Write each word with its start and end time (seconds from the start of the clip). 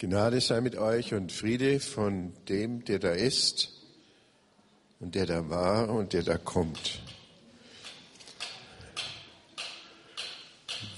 Gnade 0.00 0.40
sei 0.40 0.60
mit 0.60 0.76
euch 0.76 1.12
und 1.12 1.32
Friede 1.32 1.80
von 1.80 2.32
dem, 2.48 2.84
der 2.84 3.00
da 3.00 3.10
ist 3.10 3.70
und 5.00 5.16
der 5.16 5.26
da 5.26 5.50
war 5.50 5.88
und 5.88 6.12
der 6.12 6.22
da 6.22 6.38
kommt. 6.38 7.00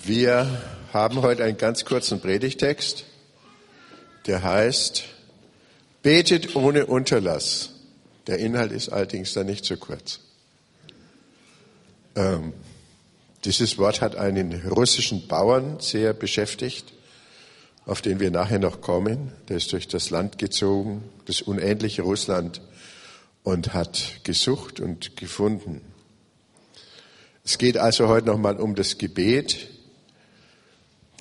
Wir 0.04 0.46
haben 0.92 1.22
heute 1.22 1.44
einen 1.44 1.56
ganz 1.56 1.86
kurzen 1.86 2.20
Predigtext, 2.20 3.06
der 4.26 4.42
heißt, 4.42 5.04
betet 6.02 6.54
ohne 6.54 6.84
Unterlass. 6.84 7.70
Der 8.26 8.36
Inhalt 8.36 8.70
ist 8.70 8.90
allerdings 8.90 9.32
da 9.32 9.44
nicht 9.44 9.64
so 9.64 9.78
kurz. 9.78 10.20
Ähm, 12.16 12.52
dieses 13.46 13.78
Wort 13.78 14.02
hat 14.02 14.16
einen 14.16 14.60
russischen 14.68 15.26
Bauern 15.26 15.80
sehr 15.80 16.12
beschäftigt 16.12 16.92
auf 17.86 18.02
den 18.02 18.20
wir 18.20 18.30
nachher 18.30 18.58
noch 18.58 18.80
kommen. 18.80 19.32
Der 19.48 19.56
ist 19.56 19.72
durch 19.72 19.88
das 19.88 20.10
Land 20.10 20.38
gezogen, 20.38 21.02
das 21.26 21.42
unendliche 21.42 22.02
Russland, 22.02 22.60
und 23.42 23.72
hat 23.72 24.20
gesucht 24.24 24.80
und 24.80 25.16
gefunden. 25.16 25.80
Es 27.44 27.58
geht 27.58 27.78
also 27.78 28.08
heute 28.08 28.26
nochmal 28.26 28.56
um 28.56 28.74
das 28.74 28.98
Gebet. 28.98 29.68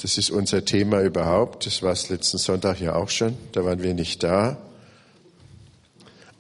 Das 0.02 0.18
ist 0.18 0.30
unser 0.30 0.64
Thema 0.66 1.02
überhaupt. 1.02 1.66
Das 1.66 1.82
war 1.82 1.92
es 1.92 2.10
letzten 2.10 2.38
Sonntag 2.38 2.80
ja 2.80 2.96
auch 2.96 3.10
schon. 3.10 3.38
Da 3.52 3.66
waren 3.66 3.82
wir 3.82 3.94
nicht 3.94 4.24
da. 4.24 4.58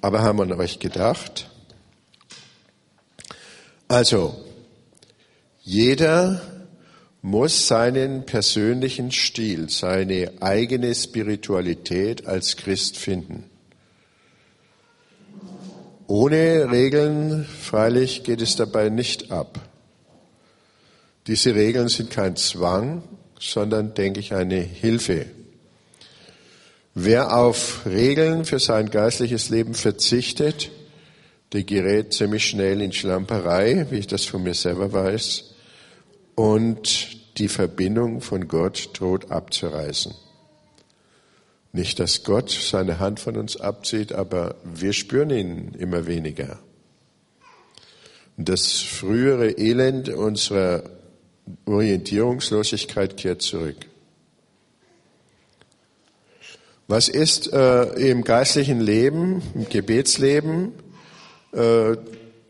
Aber 0.01 0.21
haben 0.21 0.39
an 0.41 0.51
euch 0.53 0.79
gedacht. 0.79 1.49
Also, 3.87 4.35
jeder 5.61 6.41
muss 7.21 7.67
seinen 7.67 8.25
persönlichen 8.25 9.11
Stil, 9.11 9.69
seine 9.69 10.31
eigene 10.39 10.93
Spiritualität 10.95 12.25
als 12.25 12.55
Christ 12.55 12.97
finden. 12.97 13.43
Ohne 16.07 16.71
Regeln, 16.71 17.45
freilich, 17.45 18.23
geht 18.23 18.41
es 18.41 18.55
dabei 18.55 18.89
nicht 18.89 19.31
ab. 19.31 19.59
Diese 21.27 21.53
Regeln 21.53 21.89
sind 21.89 22.09
kein 22.09 22.35
Zwang, 22.35 23.03
sondern, 23.39 23.93
denke 23.93 24.19
ich, 24.19 24.33
eine 24.33 24.59
Hilfe. 24.59 25.27
Wer 26.95 27.37
auf 27.37 27.85
Regeln 27.85 28.45
für 28.45 28.59
sein 28.59 28.89
geistliches 28.89 29.49
Leben 29.49 29.75
verzichtet, 29.75 30.71
der 31.53 31.63
gerät 31.63 32.13
ziemlich 32.13 32.47
schnell 32.47 32.81
in 32.81 32.91
Schlamperei, 32.91 33.85
wie 33.91 33.97
ich 33.97 34.07
das 34.07 34.25
von 34.25 34.41
mir 34.41 34.55
selber 34.55 34.91
weiß 34.91 35.48
und 36.39 37.37
die 37.37 37.49
Verbindung 37.49 38.21
von 38.21 38.47
Gott 38.47 38.91
droht 38.93 39.29
abzureißen. 39.29 40.15
Nicht, 41.73 41.99
dass 41.99 42.23
Gott 42.23 42.49
seine 42.49 42.99
Hand 42.99 43.19
von 43.19 43.35
uns 43.35 43.57
abzieht, 43.57 44.13
aber 44.13 44.55
wir 44.63 44.93
spüren 44.93 45.31
ihn 45.31 45.75
immer 45.77 46.07
weniger. 46.07 46.57
Das 48.37 48.71
frühere 48.79 49.49
Elend 49.49 50.07
unserer 50.07 50.83
Orientierungslosigkeit 51.65 53.17
kehrt 53.17 53.41
zurück. 53.41 53.75
Was 56.87 57.09
ist 57.09 57.51
äh, 57.51 58.11
im 58.11 58.23
geistlichen 58.23 58.79
Leben, 58.79 59.41
im 59.55 59.67
Gebetsleben, 59.67 60.71
äh, 61.51 61.97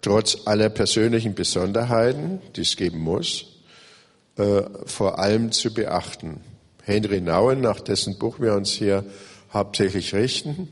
trotz 0.03 0.45
aller 0.45 0.69
persönlichen 0.69 1.33
Besonderheiten, 1.33 2.39
die 2.55 2.61
es 2.61 2.75
geben 2.75 2.99
muss, 2.99 3.48
äh, 4.39 4.63
vor 4.85 5.19
allem 5.19 5.51
zu 5.51 5.73
beachten. 5.73 6.39
Henry 6.83 7.19
Nauen, 7.19 7.59
nach 7.59 7.81
dessen 7.81 8.17
Buch 8.17 8.39
wir 8.39 8.53
uns 8.53 8.71
hier 8.71 9.03
hauptsächlich 9.51 10.15
richten, 10.15 10.71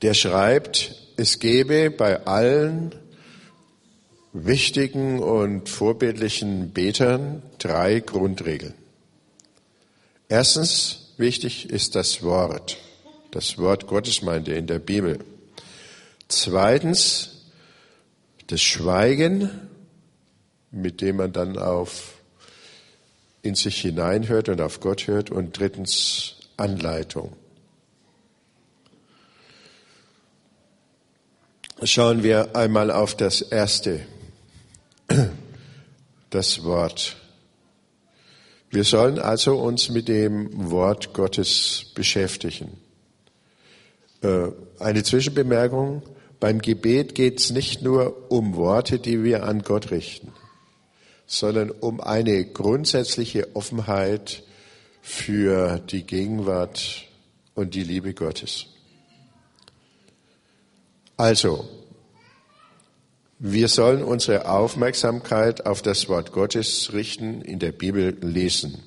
der 0.00 0.14
schreibt, 0.14 0.96
es 1.18 1.38
gebe 1.38 1.90
bei 1.90 2.24
allen 2.24 2.94
wichtigen 4.32 5.20
und 5.20 5.68
vorbildlichen 5.68 6.72
Betern 6.72 7.42
drei 7.58 8.00
Grundregeln. 8.00 8.74
Erstens, 10.30 11.12
wichtig 11.18 11.68
ist 11.68 11.94
das 11.94 12.22
Wort. 12.22 12.78
Das 13.32 13.58
Wort 13.58 13.86
Gottes 13.86 14.22
meint 14.22 14.48
er 14.48 14.56
in 14.56 14.66
der 14.66 14.78
Bibel. 14.78 15.18
Zweitens, 16.28 17.50
das 18.46 18.62
Schweigen, 18.62 19.50
mit 20.70 21.02
dem 21.02 21.16
man 21.16 21.32
dann 21.32 21.58
auf 21.58 22.19
in 23.42 23.54
sich 23.54 23.80
hineinhört 23.80 24.48
und 24.48 24.60
auf 24.60 24.80
Gott 24.80 25.06
hört 25.06 25.30
und 25.30 25.58
drittens 25.58 26.36
Anleitung. 26.56 27.32
Schauen 31.82 32.22
wir 32.22 32.54
einmal 32.54 32.90
auf 32.90 33.16
das 33.16 33.40
erste, 33.40 34.00
das 36.30 36.62
Wort. 36.64 37.16
Wir 38.68 38.84
sollen 38.84 39.18
also 39.18 39.58
uns 39.58 39.88
mit 39.88 40.06
dem 40.08 40.70
Wort 40.70 41.14
Gottes 41.14 41.86
beschäftigen. 41.94 42.76
Äh, 44.22 44.48
eine 44.78 45.02
Zwischenbemerkung. 45.02 46.02
Beim 46.38 46.60
Gebet 46.60 47.14
geht 47.14 47.40
es 47.40 47.50
nicht 47.50 47.82
nur 47.82 48.30
um 48.30 48.54
Worte, 48.54 48.98
die 48.98 49.24
wir 49.24 49.44
an 49.44 49.62
Gott 49.62 49.90
richten 49.90 50.32
sondern 51.32 51.70
um 51.70 52.00
eine 52.00 52.44
grundsätzliche 52.44 53.54
Offenheit 53.54 54.42
für 55.00 55.78
die 55.78 56.02
Gegenwart 56.02 57.04
und 57.54 57.76
die 57.76 57.84
Liebe 57.84 58.14
Gottes. 58.14 58.66
Also, 61.16 61.68
wir 63.38 63.68
sollen 63.68 64.02
unsere 64.02 64.48
Aufmerksamkeit 64.50 65.66
auf 65.66 65.82
das 65.82 66.08
Wort 66.08 66.32
Gottes 66.32 66.92
richten, 66.92 67.42
in 67.42 67.60
der 67.60 67.70
Bibel 67.70 68.18
lesen. 68.22 68.82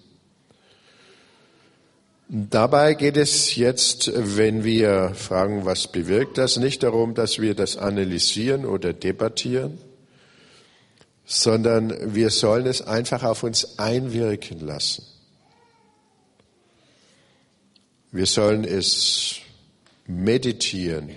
Dabei 2.27 2.93
geht 2.93 3.15
es 3.15 3.55
jetzt, 3.55 4.11
wenn 4.13 4.65
wir 4.65 5.13
fragen, 5.15 5.63
was 5.63 5.87
bewirkt 5.87 6.37
das, 6.37 6.57
nicht 6.57 6.83
darum, 6.83 7.13
dass 7.13 7.39
wir 7.39 7.55
das 7.55 7.77
analysieren 7.77 8.65
oder 8.65 8.91
debattieren, 8.91 9.77
sondern 11.33 12.13
wir 12.13 12.29
sollen 12.29 12.67
es 12.67 12.83
einfach 12.83 13.23
auf 13.23 13.41
uns 13.41 13.79
einwirken 13.79 14.59
lassen. 14.59 15.03
Wir 18.11 18.27
sollen 18.27 18.63
es 18.63 19.37
meditieren. 20.05 21.09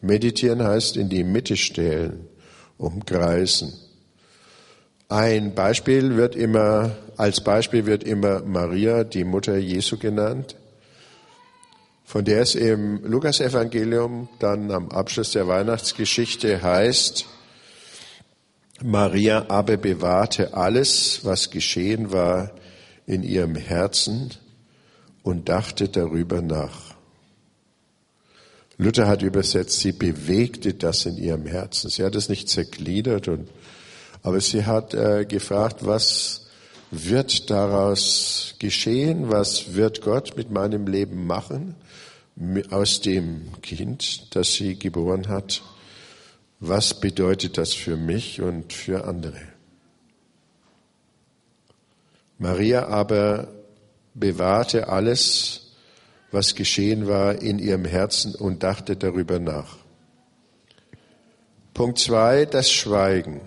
Meditieren 0.00 0.62
heißt 0.62 0.96
in 0.96 1.08
die 1.08 1.24
Mitte 1.24 1.56
stellen, 1.56 2.28
umkreisen. 2.78 3.72
Ein 5.08 5.56
Beispiel 5.56 6.16
wird 6.16 6.36
immer, 6.36 6.92
als 7.16 7.42
Beispiel 7.42 7.84
wird 7.84 8.04
immer 8.04 8.42
Maria, 8.42 9.02
die 9.02 9.24
Mutter 9.24 9.56
Jesu 9.56 9.98
genannt, 9.98 10.54
von 12.04 12.24
der 12.24 12.42
es 12.42 12.54
im 12.54 13.04
Lukasevangelium 13.04 14.28
dann 14.38 14.70
am 14.70 14.88
Abschluss 14.90 15.32
der 15.32 15.48
Weihnachtsgeschichte 15.48 16.62
heißt, 16.62 17.26
Maria 18.82 19.46
aber 19.48 19.76
bewahrte 19.76 20.54
alles, 20.54 21.20
was 21.24 21.50
geschehen 21.50 22.12
war, 22.12 22.50
in 23.06 23.22
ihrem 23.22 23.54
Herzen 23.54 24.30
und 25.22 25.48
dachte 25.48 25.88
darüber 25.88 26.42
nach. 26.42 26.94
Luther 28.76 29.06
hat 29.06 29.22
übersetzt, 29.22 29.78
sie 29.80 29.92
bewegte 29.92 30.74
das 30.74 31.06
in 31.06 31.16
ihrem 31.16 31.46
Herzen. 31.46 31.90
Sie 31.90 32.02
hat 32.02 32.16
es 32.16 32.28
nicht 32.28 32.48
zergliedert, 32.48 33.28
und, 33.28 33.48
aber 34.22 34.40
sie 34.40 34.64
hat 34.64 34.94
äh, 34.94 35.24
gefragt, 35.24 35.86
was 35.86 36.46
wird 36.90 37.50
daraus 37.50 38.56
geschehen? 38.58 39.30
Was 39.30 39.74
wird 39.74 40.00
Gott 40.00 40.36
mit 40.36 40.50
meinem 40.50 40.86
Leben 40.86 41.26
machen? 41.26 41.76
Aus 42.70 43.00
dem 43.00 43.52
Kind, 43.62 44.34
das 44.34 44.54
sie 44.54 44.76
geboren 44.76 45.28
hat 45.28 45.62
was 46.60 47.00
bedeutet 47.00 47.58
das 47.58 47.74
für 47.74 47.96
mich 47.96 48.40
und 48.40 48.72
für 48.72 49.04
andere. 49.04 49.40
Maria 52.38 52.88
aber 52.88 53.48
bewahrte 54.14 54.88
alles, 54.88 55.72
was 56.30 56.54
geschehen 56.54 57.06
war, 57.06 57.40
in 57.40 57.58
ihrem 57.58 57.84
Herzen 57.84 58.34
und 58.34 58.62
dachte 58.62 58.96
darüber 58.96 59.38
nach. 59.38 59.76
Punkt 61.74 61.98
zwei, 61.98 62.44
das 62.44 62.70
Schweigen. 62.70 63.40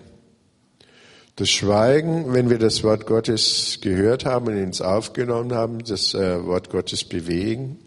Das 1.36 1.50
Schweigen, 1.50 2.34
wenn 2.34 2.50
wir 2.50 2.58
das 2.58 2.84
Wort 2.84 3.06
Gottes 3.06 3.80
gehört 3.82 4.26
haben 4.26 4.48
und 4.48 4.58
ins 4.58 4.82
aufgenommen 4.82 5.54
haben, 5.54 5.84
das 5.84 6.14
äh, 6.14 6.44
Wort 6.46 6.70
Gottes 6.70 7.04
bewegen, 7.04 7.78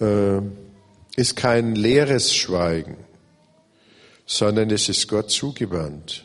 äh, 0.00 0.40
ist 1.16 1.36
kein 1.36 1.74
leeres 1.74 2.34
Schweigen 2.34 2.96
sondern 4.30 4.70
es 4.70 4.88
ist 4.88 5.08
Gott 5.08 5.28
zugewandt. 5.32 6.24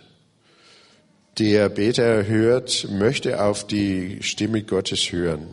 Der 1.40 1.70
Beter 1.70 2.28
hört, 2.28 2.88
möchte 2.92 3.44
auf 3.44 3.66
die 3.66 4.22
Stimme 4.22 4.62
Gottes 4.62 5.12
hören. 5.12 5.48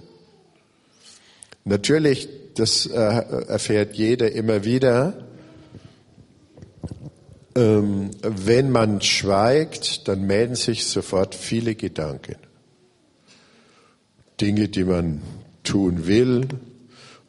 Natürlich, 1.64 2.28
das 2.54 2.84
äh, 2.84 2.92
erfährt 2.92 3.94
jeder 3.94 4.32
immer 4.32 4.64
wieder. 4.66 5.26
Ähm, 7.54 8.10
wenn 8.20 8.70
man 8.70 9.00
schweigt, 9.00 10.06
dann 10.06 10.26
melden 10.26 10.54
sich 10.54 10.84
sofort 10.84 11.34
viele 11.34 11.74
Gedanken. 11.74 12.36
Dinge, 14.38 14.68
die 14.68 14.84
man 14.84 15.22
tun 15.64 16.06
will 16.06 16.48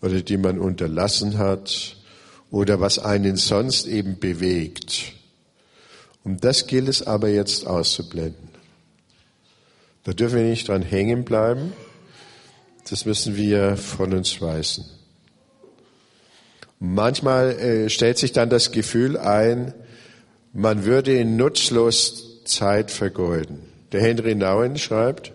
oder 0.02 0.20
die 0.20 0.38
man 0.38 0.60
unterlassen 0.60 1.38
hat 1.38 2.03
oder 2.54 2.80
was 2.80 3.00
einen 3.00 3.36
sonst 3.36 3.88
eben 3.88 4.20
bewegt. 4.20 5.14
Und 6.24 6.44
das 6.44 6.68
gilt 6.68 6.88
es 6.88 7.02
aber 7.02 7.30
jetzt 7.30 7.66
auszublenden. 7.66 8.50
Da 10.04 10.14
dürfen 10.14 10.38
wir 10.38 10.44
nicht 10.44 10.68
dran 10.68 10.84
hängen 10.84 11.26
bleiben. 11.26 11.74
Das 12.88 13.06
müssen 13.06 13.36
wir 13.38 13.76
von 13.76 14.14
uns 14.14 14.40
weisen. 14.40 14.86
Manchmal 16.80 17.54
äh, 17.54 17.90
stellt 17.90 18.20
sich 18.20 18.34
dann 18.34 18.52
das 18.52 18.72
Gefühl 18.72 19.18
ein, 19.18 19.74
man 20.54 20.86
würde 20.86 21.26
nutzlos 21.26 22.44
Zeit 22.46 22.92
vergeuden. 22.92 23.62
Der 23.94 24.02
Henry 24.02 24.36
Nouwen 24.36 24.78
schreibt, 24.78 25.34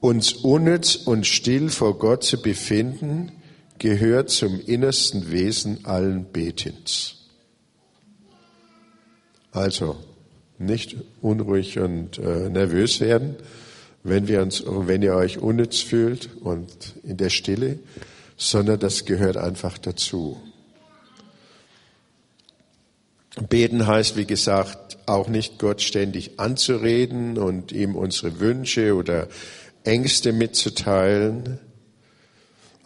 uns 0.00 0.32
unnütz 0.32 0.96
und 0.96 1.28
still 1.28 1.68
vor 1.68 1.96
Gott 1.96 2.24
zu 2.24 2.42
befinden, 2.42 3.30
gehört 3.78 4.30
zum 4.30 4.60
innersten 4.60 5.30
Wesen 5.30 5.84
allen 5.84 6.24
Betens. 6.32 7.16
Also 9.52 9.96
nicht 10.58 10.96
unruhig 11.20 11.78
und 11.78 12.18
äh, 12.18 12.48
nervös 12.48 13.00
werden, 13.00 13.36
wenn, 14.02 14.28
wir 14.28 14.42
uns, 14.42 14.62
wenn 14.66 15.02
ihr 15.02 15.14
euch 15.14 15.38
unnütz 15.38 15.80
fühlt 15.80 16.30
und 16.40 16.94
in 17.02 17.16
der 17.16 17.30
Stille, 17.30 17.78
sondern 18.36 18.78
das 18.78 19.04
gehört 19.04 19.36
einfach 19.36 19.78
dazu. 19.78 20.40
Beten 23.48 23.86
heißt, 23.86 24.16
wie 24.16 24.24
gesagt, 24.24 24.98
auch 25.06 25.28
nicht 25.28 25.58
Gott 25.58 25.82
ständig 25.82 26.40
anzureden 26.40 27.38
und 27.38 27.70
ihm 27.72 27.94
unsere 27.94 28.40
Wünsche 28.40 28.94
oder 28.94 29.28
Ängste 29.84 30.32
mitzuteilen. 30.32 31.58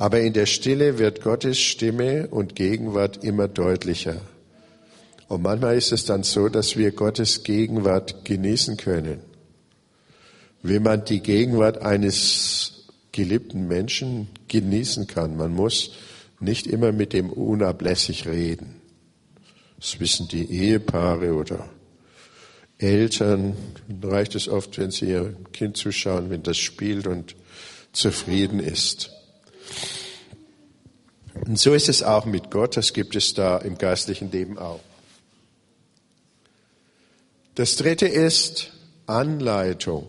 Aber 0.00 0.18
in 0.22 0.32
der 0.32 0.46
Stille 0.46 0.98
wird 0.98 1.20
Gottes 1.20 1.60
Stimme 1.60 2.28
und 2.28 2.56
Gegenwart 2.56 3.22
immer 3.22 3.48
deutlicher. 3.48 4.22
Und 5.28 5.42
manchmal 5.42 5.76
ist 5.76 5.92
es 5.92 6.06
dann 6.06 6.22
so, 6.22 6.48
dass 6.48 6.78
wir 6.78 6.92
Gottes 6.92 7.42
Gegenwart 7.42 8.24
genießen 8.24 8.78
können. 8.78 9.20
Wie 10.62 10.78
man 10.78 11.04
die 11.04 11.20
Gegenwart 11.20 11.82
eines 11.82 12.86
geliebten 13.12 13.68
Menschen 13.68 14.28
genießen 14.48 15.06
kann. 15.06 15.36
Man 15.36 15.52
muss 15.52 15.90
nicht 16.40 16.66
immer 16.66 16.92
mit 16.92 17.12
dem 17.12 17.28
unablässig 17.28 18.26
reden. 18.26 18.80
Das 19.78 20.00
wissen 20.00 20.28
die 20.28 20.50
Ehepaare 20.50 21.34
oder 21.34 21.68
Eltern. 22.78 23.54
Reicht 24.02 24.34
es 24.34 24.48
oft, 24.48 24.78
wenn 24.78 24.92
sie 24.92 25.10
ihr 25.10 25.36
Kind 25.52 25.76
zuschauen, 25.76 26.30
wenn 26.30 26.42
das 26.42 26.56
spielt 26.56 27.06
und 27.06 27.36
zufrieden 27.92 28.60
ist. 28.60 29.10
Und 31.46 31.58
so 31.58 31.74
ist 31.74 31.88
es 31.88 32.02
auch 32.02 32.26
mit 32.26 32.50
Gott. 32.50 32.76
Das 32.76 32.92
gibt 32.92 33.16
es 33.16 33.34
da 33.34 33.58
im 33.58 33.78
geistlichen 33.78 34.30
Leben 34.30 34.58
auch. 34.58 34.80
Das 37.54 37.76
dritte 37.76 38.06
ist 38.06 38.72
Anleitung. 39.06 40.08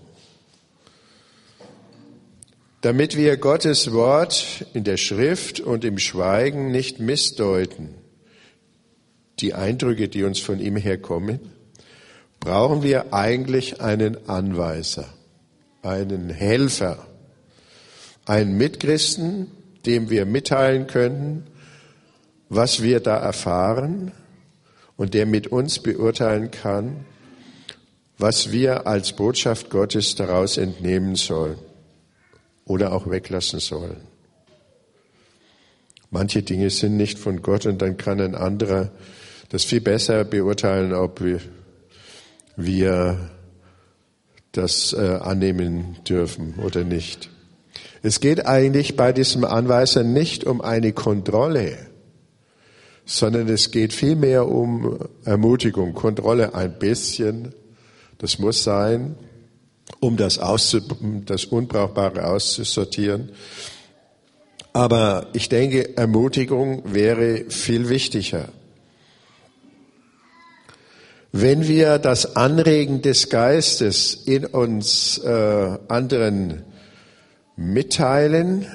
Damit 2.81 3.15
wir 3.15 3.37
Gottes 3.37 3.91
Wort 3.91 4.65
in 4.73 4.83
der 4.83 4.97
Schrift 4.97 5.59
und 5.59 5.85
im 5.85 5.99
Schweigen 5.99 6.71
nicht 6.71 6.99
missdeuten, 6.99 7.93
die 9.39 9.53
Eindrücke, 9.53 10.09
die 10.09 10.23
uns 10.23 10.39
von 10.39 10.59
ihm 10.59 10.75
herkommen, 10.75 11.39
brauchen 12.39 12.83
wir 12.83 13.13
eigentlich 13.13 13.81
einen 13.81 14.27
Anweiser, 14.27 15.05
einen 15.83 16.29
Helfer, 16.29 17.05
einen 18.25 18.57
Mitchristen, 18.57 19.51
dem 19.85 20.09
wir 20.09 20.25
mitteilen 20.25 20.87
können, 20.87 21.47
was 22.49 22.81
wir 22.81 22.99
da 22.99 23.17
erfahren 23.17 24.11
und 24.97 25.13
der 25.13 25.25
mit 25.25 25.47
uns 25.47 25.79
beurteilen 25.79 26.51
kann, 26.51 27.05
was 28.17 28.51
wir 28.51 28.85
als 28.87 29.13
Botschaft 29.13 29.69
Gottes 29.69 30.15
daraus 30.15 30.57
entnehmen 30.57 31.15
sollen 31.15 31.57
oder 32.65 32.93
auch 32.93 33.09
weglassen 33.09 33.59
sollen. 33.59 34.01
Manche 36.11 36.43
Dinge 36.43 36.69
sind 36.69 36.97
nicht 36.97 37.17
von 37.17 37.41
Gott 37.41 37.65
und 37.65 37.81
dann 37.81 37.97
kann 37.97 38.19
ein 38.19 38.35
anderer 38.35 38.91
das 39.51 39.65
viel 39.65 39.81
besser 39.81 40.23
beurteilen, 40.23 40.93
ob 40.93 41.21
wir, 42.55 43.29
das 44.53 44.93
äh, 44.93 45.17
annehmen 45.21 45.97
dürfen 46.07 46.55
oder 46.55 46.85
nicht. 46.85 47.29
Es 48.03 48.19
geht 48.19 48.45
eigentlich 48.47 48.95
bei 48.95 49.13
diesem 49.13 49.45
Anweiser 49.45 50.03
nicht 50.03 50.43
um 50.43 50.61
eine 50.61 50.91
Kontrolle, 50.91 51.77
sondern 53.05 53.47
es 53.47 53.71
geht 53.71 53.93
vielmehr 53.93 54.47
um 54.47 54.97
Ermutigung, 55.23 55.93
Kontrolle 55.93 56.55
ein 56.55 56.79
bisschen, 56.79 57.53
das 58.17 58.39
muss 58.39 58.63
sein, 58.63 59.15
um 59.99 60.17
das, 60.17 60.39
das 61.25 61.45
Unbrauchbare 61.45 62.27
auszusortieren. 62.27 63.31
Aber 64.73 65.27
ich 65.33 65.49
denke, 65.49 65.97
Ermutigung 65.97 66.93
wäre 66.93 67.45
viel 67.49 67.89
wichtiger. 67.89 68.49
Wenn 71.33 71.67
wir 71.67 71.97
das 71.97 72.35
Anregen 72.35 73.01
des 73.01 73.29
Geistes 73.29 74.13
in 74.13 74.45
uns 74.45 75.17
äh, 75.19 75.77
anderen 75.87 76.63
mitteilen, 77.61 78.65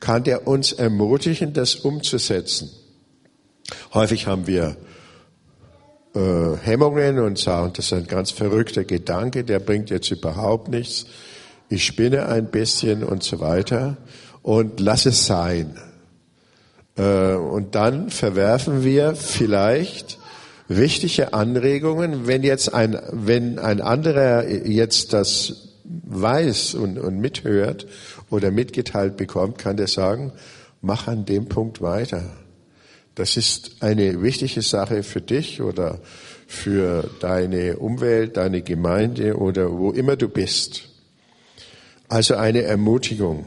kann 0.00 0.24
der 0.24 0.46
uns 0.46 0.72
ermutigen, 0.72 1.52
das 1.52 1.76
umzusetzen. 1.76 2.70
Häufig 3.94 4.26
haben 4.26 4.46
wir 4.46 4.76
äh, 6.14 6.56
Hemmungen 6.62 7.18
und 7.20 7.38
sagen, 7.38 7.72
das 7.76 7.86
ist 7.86 7.92
ein 7.92 8.06
ganz 8.06 8.30
verrückter 8.30 8.84
Gedanke, 8.84 9.44
der 9.44 9.60
bringt 9.60 9.90
jetzt 9.90 10.10
überhaupt 10.10 10.68
nichts. 10.68 11.06
Ich 11.68 11.84
spinne 11.84 12.26
ein 12.26 12.50
bisschen 12.50 13.04
und 13.04 13.22
so 13.22 13.40
weiter 13.40 13.98
und 14.42 14.80
lass 14.80 15.06
es 15.06 15.26
sein. 15.26 15.78
Äh, 16.96 17.34
und 17.34 17.74
dann 17.74 18.10
verwerfen 18.10 18.82
wir 18.82 19.14
vielleicht 19.14 20.18
wichtige 20.66 21.32
Anregungen, 21.32 22.26
wenn 22.26 22.42
jetzt 22.42 22.72
ein, 22.72 22.98
wenn 23.12 23.58
ein 23.58 23.80
anderer 23.80 24.48
jetzt 24.48 25.12
das 25.12 25.69
weiß 26.04 26.74
und, 26.74 26.98
und 26.98 27.18
mithört 27.18 27.86
oder 28.30 28.50
mitgeteilt 28.50 29.16
bekommt, 29.16 29.58
kann 29.58 29.76
der 29.76 29.88
sagen, 29.88 30.32
mach 30.80 31.08
an 31.08 31.24
dem 31.24 31.46
Punkt 31.46 31.80
weiter. 31.80 32.30
Das 33.14 33.36
ist 33.36 33.76
eine 33.80 34.22
wichtige 34.22 34.62
Sache 34.62 35.02
für 35.02 35.20
dich 35.20 35.60
oder 35.60 36.00
für 36.46 37.10
deine 37.20 37.76
Umwelt, 37.78 38.36
deine 38.36 38.62
Gemeinde 38.62 39.36
oder 39.36 39.70
wo 39.72 39.90
immer 39.90 40.16
du 40.16 40.28
bist. 40.28 40.88
Also 42.08 42.34
eine 42.34 42.62
Ermutigung. 42.62 43.46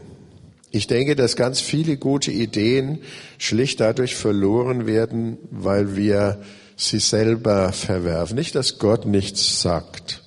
Ich 0.72 0.88
denke, 0.88 1.16
dass 1.16 1.36
ganz 1.36 1.60
viele 1.62 1.98
gute 1.98 2.32
Ideen 2.32 3.00
schlicht 3.38 3.80
dadurch 3.80 4.16
verloren 4.16 4.86
werden, 4.86 5.38
weil 5.52 5.96
wir 5.96 6.42
sie 6.76 7.00
selber 7.00 7.72
verwerfen. 7.72 8.36
Nicht, 8.36 8.56
dass 8.56 8.80
Gott 8.80 9.06
nichts 9.06 9.62
sagt 9.62 10.23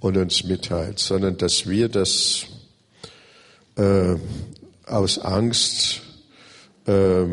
und 0.00 0.16
uns 0.16 0.44
mitteilt, 0.44 0.98
sondern 0.98 1.36
dass 1.36 1.68
wir 1.68 1.88
das 1.88 2.46
äh, 3.76 4.16
aus 4.86 5.18
Angst 5.18 6.02
äh, 6.86 7.24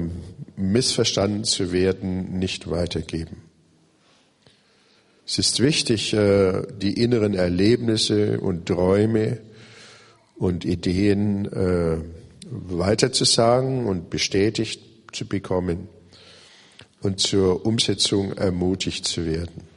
missverstanden 0.58 1.44
zu 1.44 1.72
werden, 1.72 2.40
nicht 2.40 2.70
weitergeben. 2.70 3.42
Es 5.28 5.40
ist 5.40 5.60
wichtig, 5.60 6.14
äh, 6.14 6.64
die 6.80 7.02
inneren 7.02 7.34
Erlebnisse 7.34 8.40
und 8.40 8.68
Träume 8.68 9.40
und 10.36 10.66
Ideen 10.66 11.46
äh, 11.52 11.98
weiterzusagen 12.48 13.88
und 13.88 14.10
bestätigt 14.10 14.82
zu 15.12 15.26
bekommen 15.26 15.88
und 17.02 17.20
zur 17.20 17.66
Umsetzung 17.66 18.34
ermutigt 18.34 19.08
zu 19.08 19.26
werden. 19.26 19.75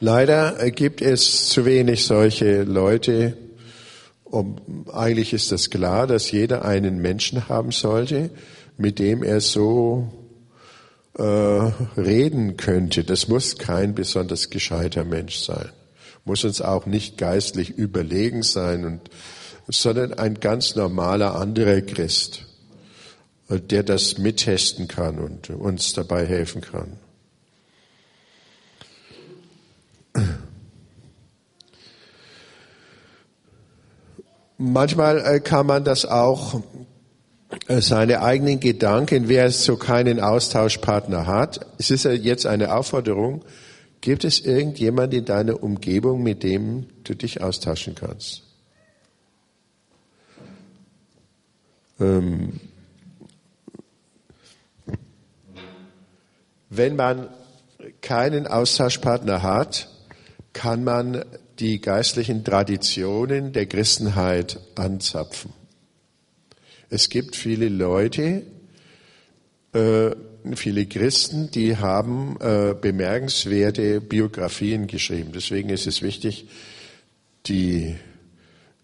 Leider 0.00 0.70
gibt 0.70 1.02
es 1.02 1.48
zu 1.48 1.64
wenig 1.64 2.04
solche 2.04 2.62
Leute, 2.62 3.36
und 4.30 4.60
eigentlich 4.92 5.32
ist 5.32 5.52
das 5.52 5.70
klar, 5.70 6.06
dass 6.06 6.30
jeder 6.30 6.64
einen 6.64 6.98
Menschen 6.98 7.48
haben 7.48 7.72
sollte, 7.72 8.30
mit 8.76 8.98
dem 8.98 9.22
er 9.22 9.40
so 9.40 10.12
äh, 11.16 11.22
reden 11.22 12.56
könnte. 12.56 13.04
Das 13.04 13.28
muss 13.28 13.56
kein 13.56 13.94
besonders 13.94 14.50
gescheiter 14.50 15.04
Mensch 15.04 15.38
sein. 15.38 15.70
Muss 16.24 16.44
uns 16.44 16.60
auch 16.60 16.84
nicht 16.84 17.16
geistlich 17.16 17.70
überlegen 17.70 18.42
sein 18.42 18.84
und 18.84 19.00
sondern 19.70 20.14
ein 20.14 20.40
ganz 20.40 20.76
normaler 20.76 21.34
anderer 21.34 21.82
Christ, 21.82 22.46
der 23.50 23.82
das 23.82 24.16
mittesten 24.16 24.88
kann 24.88 25.18
und 25.18 25.50
uns 25.50 25.92
dabei 25.92 26.24
helfen 26.24 26.62
kann. 26.62 26.98
Manchmal 34.58 35.18
äh, 35.18 35.40
kann 35.40 35.66
man 35.66 35.84
das 35.84 36.04
auch, 36.04 36.60
äh, 37.68 37.80
seine 37.80 38.22
eigenen 38.22 38.60
Gedanken, 38.60 39.28
wer 39.28 39.50
so 39.50 39.76
keinen 39.76 40.20
Austauschpartner 40.20 41.26
hat. 41.26 41.64
Es 41.78 41.90
ist 41.90 42.04
jetzt 42.04 42.44
eine 42.44 42.74
Aufforderung, 42.74 43.44
gibt 44.00 44.24
es 44.24 44.40
irgendjemand 44.40 45.14
in 45.14 45.24
deiner 45.24 45.62
Umgebung, 45.62 46.22
mit 46.22 46.42
dem 46.42 46.86
du 47.04 47.14
dich 47.14 47.40
austauschen 47.40 47.94
kannst? 47.94 48.42
Ähm, 52.00 52.60
wenn 56.70 56.96
man 56.96 57.28
keinen 58.00 58.46
Austauschpartner 58.46 59.42
hat, 59.42 59.88
kann 60.52 60.84
man 60.84 61.24
die 61.58 61.80
geistlichen 61.80 62.44
Traditionen 62.44 63.52
der 63.52 63.66
Christenheit 63.66 64.60
anzapfen. 64.74 65.52
Es 66.90 67.08
gibt 67.08 67.36
viele 67.36 67.68
Leute, 67.68 68.42
äh, 69.72 70.10
viele 70.54 70.86
Christen, 70.86 71.50
die 71.50 71.76
haben 71.76 72.36
äh, 72.40 72.74
bemerkenswerte 72.80 74.00
Biografien 74.00 74.86
geschrieben. 74.86 75.32
Deswegen 75.34 75.68
ist 75.68 75.86
es 75.86 76.00
wichtig, 76.00 76.48
die 77.46 77.96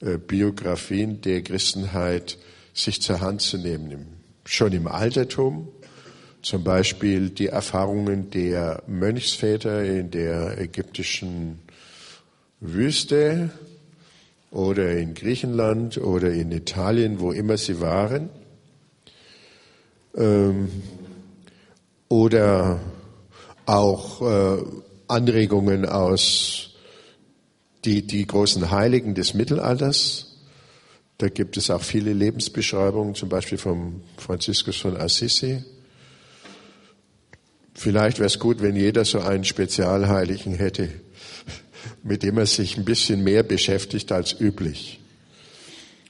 äh, 0.01 0.19
Biografien 0.19 1.21
der 1.23 1.43
Christenheit 1.43 2.39
sich 2.75 3.01
zur 3.01 3.21
Hand 3.21 3.41
zu 3.41 3.57
nehmen. 3.57 4.07
Schon 4.45 4.73
im 4.73 4.87
Altertum, 4.87 5.69
zum 6.45 6.63
Beispiel 6.63 7.31
die 7.31 7.47
Erfahrungen 7.47 8.31
der 8.31 8.83
Mönchsväter 8.87 9.83
in 9.83 10.11
der 10.11 10.59
ägyptischen 10.61 11.59
Wüste 12.61 13.51
oder 14.51 14.93
in 14.93 15.15
Griechenland 15.15 15.97
oder 15.97 16.31
in 16.31 16.53
Italien, 16.53 17.19
wo 17.19 17.33
immer 17.33 17.57
sie 17.57 17.81
waren. 17.81 18.29
Ähm, 20.15 20.69
oder 22.11 22.79
auch 23.65 24.21
äh, 24.21 24.63
Anregungen 25.09 25.87
aus 25.87 26.75
die, 27.87 28.07
die 28.07 28.27
großen 28.27 28.71
Heiligen 28.71 29.15
des 29.15 29.33
Mittelalters. 29.33 30.37
Da 31.17 31.31
gibt 31.31 31.57
es 31.57 31.71
auch 31.71 31.83
viele 31.83 32.13
Lebensbeschreibungen, 32.13 33.15
zum 33.15 33.31
Beispiel 33.31 33.57
vom 33.57 34.03
Franziskus 34.19 34.77
von 34.77 34.99
Assisi. 34.99 35.65
Vielleicht 37.75 38.19
wäre 38.19 38.29
es 38.29 38.39
gut, 38.39 38.63
wenn 38.63 38.77
jeder 38.77 39.05
so 39.05 39.21
einen 39.21 39.45
Spezialheiligen 39.45 40.55
hätte, 40.55 40.89
mit 42.03 42.23
dem 42.23 42.39
er 42.39 42.47
sich 42.47 42.77
ein 42.77 42.85
bisschen 42.85 43.25
mehr 43.25 43.43
beschäftigt 43.43 44.13
als 44.13 44.41
üblich 44.41 45.01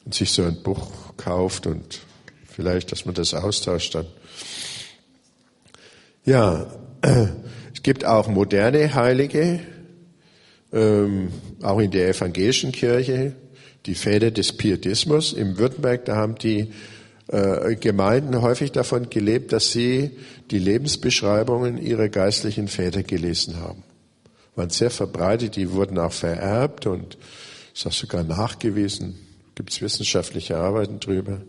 und 0.04 0.14
sich 0.14 0.30
so 0.30 0.42
ein 0.44 0.62
Buch 0.62 1.16
kauft 1.16 1.66
und 1.66 2.00
vielleicht, 2.47 2.92
dass 2.92 3.06
man 3.06 3.14
das 3.14 3.33
austauscht 3.33 3.94
dann. 3.94 4.06
Ja, 6.26 6.66
es 7.75 7.83
gibt 7.83 8.04
auch 8.04 8.28
moderne 8.28 8.94
Heilige, 8.94 9.61
ähm, 10.73 11.30
auch 11.62 11.78
in 11.78 11.90
der 11.90 12.09
evangelischen 12.09 12.73
Kirche, 12.73 13.35
die 13.87 13.94
Väter 13.94 14.30
des 14.30 14.52
Pietismus. 14.52 15.33
Im 15.33 15.59
Württemberg, 15.59 16.04
da 16.04 16.16
haben 16.16 16.37
die 16.37 16.73
äh, 17.28 17.76
Gemeinden 17.76 18.43
häufig 18.43 18.73
davon 18.73 19.11
gelebt, 19.11 19.52
dass 19.52 19.73
sie 19.73 20.11
die 20.50 20.59
Lebensbeschreibungen 20.59 21.78
ihrer 21.78 22.09
geistlichen 22.09 22.69
Väter 22.69 23.02
gelesen 23.02 23.61
haben 23.61 23.83
waren 24.57 24.71
sehr 24.71 24.90
verbreitet, 24.90 25.57
die 25.57 25.73
wurden 25.73 25.99
auch 25.99 26.12
vererbt 26.12 26.87
und 26.87 27.19
ist 27.75 27.87
auch 27.87 27.93
sogar 27.93 28.23
nachgewiesen, 28.23 29.19
gibt 29.54 29.73
es 29.73 29.83
wissenschaftliche 29.83 30.57
Arbeiten 30.57 31.00
drüber. 31.00 31.40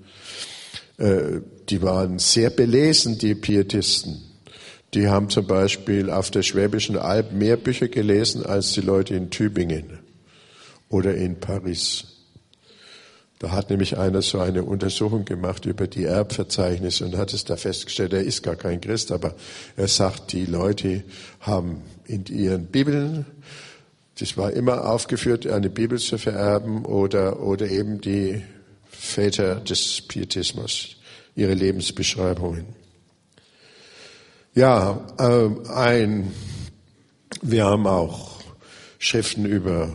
Äh, 0.97 1.41
die 1.69 1.81
waren 1.81 2.19
sehr 2.19 2.49
belesen, 2.49 3.17
die 3.17 3.35
Pietisten. 3.35 4.21
Die 4.93 5.07
haben 5.07 5.29
zum 5.29 5.45
Beispiel 5.45 6.09
auf 6.09 6.31
der 6.31 6.41
Schwäbischen 6.41 6.97
Alb 6.97 7.33
mehr 7.33 7.57
Bücher 7.57 7.89
gelesen 7.89 8.45
als 8.45 8.73
die 8.73 8.81
Leute 8.81 9.15
in 9.15 9.29
Tübingen 9.29 9.99
oder 10.89 11.15
in 11.15 11.39
Paris. 11.39 12.14
Da 13.45 13.51
hat 13.51 13.69
nämlich 13.69 13.95
einer 13.95 14.23
so 14.23 14.39
eine 14.39 14.63
Untersuchung 14.63 15.23
gemacht 15.23 15.67
über 15.67 15.85
die 15.85 16.05
Erbverzeichnisse 16.05 17.05
und 17.05 17.15
hat 17.15 17.31
es 17.31 17.45
da 17.45 17.55
festgestellt, 17.55 18.13
er 18.13 18.23
ist 18.23 18.41
gar 18.41 18.55
kein 18.55 18.81
Christ, 18.81 19.11
aber 19.11 19.35
er 19.77 19.87
sagt, 19.87 20.33
die 20.33 20.47
Leute 20.47 21.03
haben 21.41 21.83
in 22.05 22.25
ihren 22.25 22.65
Bibeln, 22.65 23.27
das 24.17 24.35
war 24.35 24.51
immer 24.51 24.89
aufgeführt, 24.89 25.45
eine 25.45 25.69
Bibel 25.69 25.99
zu 25.99 26.17
vererben 26.17 26.85
oder, 26.85 27.39
oder 27.39 27.69
eben 27.69 28.01
die 28.01 28.41
Väter 28.89 29.57
des 29.57 30.01
Pietismus, 30.01 30.95
ihre 31.35 31.53
Lebensbeschreibungen. 31.53 32.65
Ja, 34.55 35.05
äh, 35.19 35.69
ein, 35.69 36.33
wir 37.43 37.65
haben 37.65 37.85
auch 37.85 38.39
Schriften 38.97 39.45
über 39.45 39.93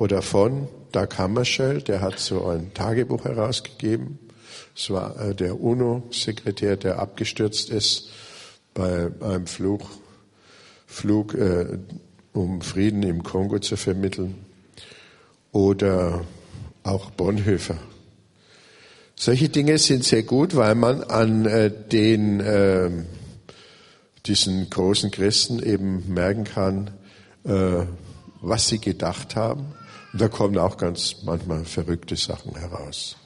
oder 0.00 0.22
von 0.22 0.66
Dag 0.92 1.18
Hammarskjöld, 1.18 1.88
der 1.88 2.00
hat 2.00 2.18
so 2.18 2.46
ein 2.46 2.72
Tagebuch 2.72 3.24
herausgegeben. 3.24 4.18
Es 4.74 4.88
war 4.88 5.20
äh, 5.20 5.34
der 5.34 5.60
UNO-Sekretär, 5.60 6.78
der 6.78 6.98
abgestürzt 6.98 7.68
ist 7.68 8.08
bei 8.72 9.10
einem 9.20 9.46
Flug, 9.46 9.82
Flug 10.86 11.34
äh, 11.34 11.78
um 12.32 12.62
Frieden 12.62 13.02
im 13.02 13.22
Kongo 13.22 13.58
zu 13.58 13.76
vermitteln. 13.76 14.36
Oder 15.52 16.24
auch 16.82 17.10
Bonhoeffer. 17.10 17.76
Solche 19.16 19.50
Dinge 19.50 19.76
sind 19.76 20.04
sehr 20.04 20.22
gut, 20.22 20.56
weil 20.56 20.76
man 20.76 21.02
an 21.02 21.44
äh, 21.44 21.70
den, 21.70 22.40
äh, 22.40 22.90
diesen 24.24 24.70
großen 24.70 25.10
Christen 25.10 25.62
eben 25.62 26.10
merken 26.14 26.44
kann, 26.44 26.90
äh, 27.44 27.84
was 28.40 28.68
sie 28.68 28.78
gedacht 28.78 29.36
haben 29.36 29.74
und 30.12 30.20
da 30.20 30.28
kommen 30.28 30.58
auch 30.58 30.76
ganz 30.76 31.16
manchmal 31.24 31.64
verrückte 31.64 32.16
Sachen 32.16 32.56
heraus, 32.56 33.16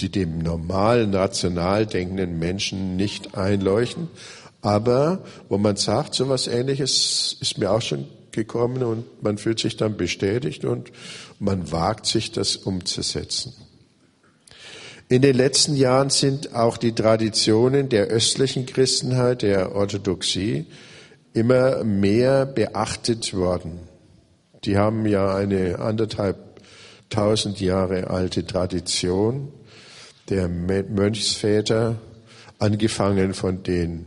die 0.00 0.10
dem 0.10 0.38
normal 0.38 1.14
rational 1.14 1.86
denkenden 1.86 2.38
Menschen 2.38 2.96
nicht 2.96 3.36
einleuchten, 3.36 4.08
aber 4.62 5.24
wo 5.48 5.58
man 5.58 5.76
sagt, 5.76 6.14
so 6.14 6.28
was 6.28 6.46
ähnliches 6.46 7.36
ist 7.40 7.58
mir 7.58 7.70
auch 7.70 7.82
schon 7.82 8.06
gekommen 8.30 8.82
und 8.82 9.22
man 9.22 9.36
fühlt 9.38 9.58
sich 9.58 9.76
dann 9.76 9.96
bestätigt 9.96 10.64
und 10.64 10.90
man 11.38 11.70
wagt 11.70 12.06
sich 12.06 12.32
das 12.32 12.56
umzusetzen. 12.56 13.52
In 15.08 15.20
den 15.20 15.36
letzten 15.36 15.76
Jahren 15.76 16.08
sind 16.08 16.54
auch 16.54 16.78
die 16.78 16.94
Traditionen 16.94 17.90
der 17.90 18.06
östlichen 18.06 18.64
Christenheit, 18.64 19.42
der 19.42 19.74
Orthodoxie, 19.74 20.64
immer 21.34 21.84
mehr 21.84 22.46
beachtet 22.46 23.34
worden. 23.34 23.91
Die 24.64 24.76
haben 24.76 25.06
ja 25.06 25.34
eine 25.34 25.78
anderthalb 25.78 26.36
tausend 27.10 27.60
Jahre 27.60 28.10
alte 28.10 28.46
Tradition 28.46 29.48
der 30.28 30.48
Mönchsväter, 30.48 31.96
angefangen 32.58 33.34
von 33.34 33.62
den 33.62 34.06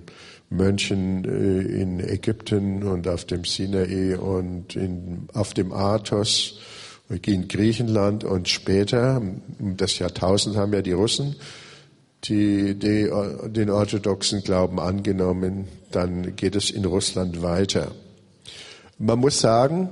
Mönchen 0.50 1.26
äh, 1.26 1.82
in 1.82 2.00
Ägypten 2.00 2.84
und 2.84 3.08
auf 3.08 3.26
dem 3.26 3.44
Sinai 3.44 4.18
und 4.18 4.76
in, 4.76 5.28
auf 5.34 5.54
dem 5.54 5.74
Athos, 5.74 6.60
in 7.10 7.48
Griechenland 7.48 8.24
und 8.24 8.50
später, 8.50 9.22
um 9.60 9.78
das 9.78 10.00
Jahrtausend 10.00 10.56
haben 10.56 10.74
ja 10.74 10.82
die 10.82 10.94
Russen 10.94 11.36
die, 12.28 12.76
die, 12.76 13.10
den 13.50 13.70
orthodoxen 13.70 14.42
Glauben 14.42 14.80
angenommen, 14.80 15.68
dann 15.92 16.36
geht 16.36 16.56
es 16.56 16.72
in 16.72 16.86
Russland 16.86 17.42
weiter. 17.42 17.92
Man 18.98 19.20
muss 19.20 19.40
sagen, 19.40 19.90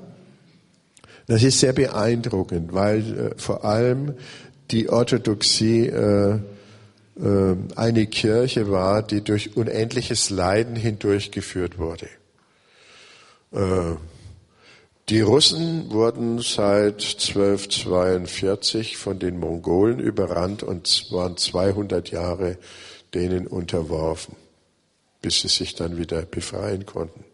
das 1.28 1.44
ist 1.44 1.60
sehr 1.60 1.74
beeindruckend, 1.74 2.74
weil 2.74 3.00
äh, 3.18 3.38
vor 3.38 3.66
allem 3.66 4.16
die 4.72 4.90
Orthodoxie 4.90 5.88
äh, 5.88 6.40
äh, 7.20 7.56
eine 7.76 8.08
Kirche 8.08 8.72
war, 8.72 9.04
die 9.04 9.22
durch 9.22 9.56
unendliches 9.56 10.30
Leiden 10.30 10.76
hindurchgeführt 10.76 11.78
wurde. 11.78 12.08
Äh, 13.52 13.96
die 15.10 15.22
Russen 15.22 15.92
wurden 15.92 16.40
seit 16.40 17.04
1242 17.04 18.96
von 18.98 19.20
den 19.20 19.38
Mongolen 19.38 20.00
überrannt 20.00 20.64
und 20.64 21.08
waren 21.12 21.36
200 21.36 22.10
Jahre 22.10 22.58
denen 23.14 23.48
unterworfen, 23.48 24.38
bis 25.22 25.42
sie 25.42 25.50
sich 25.50 25.76
dann 25.76 25.98
wieder 25.98 26.22
befreien 26.24 26.86
konnten. 26.86 27.26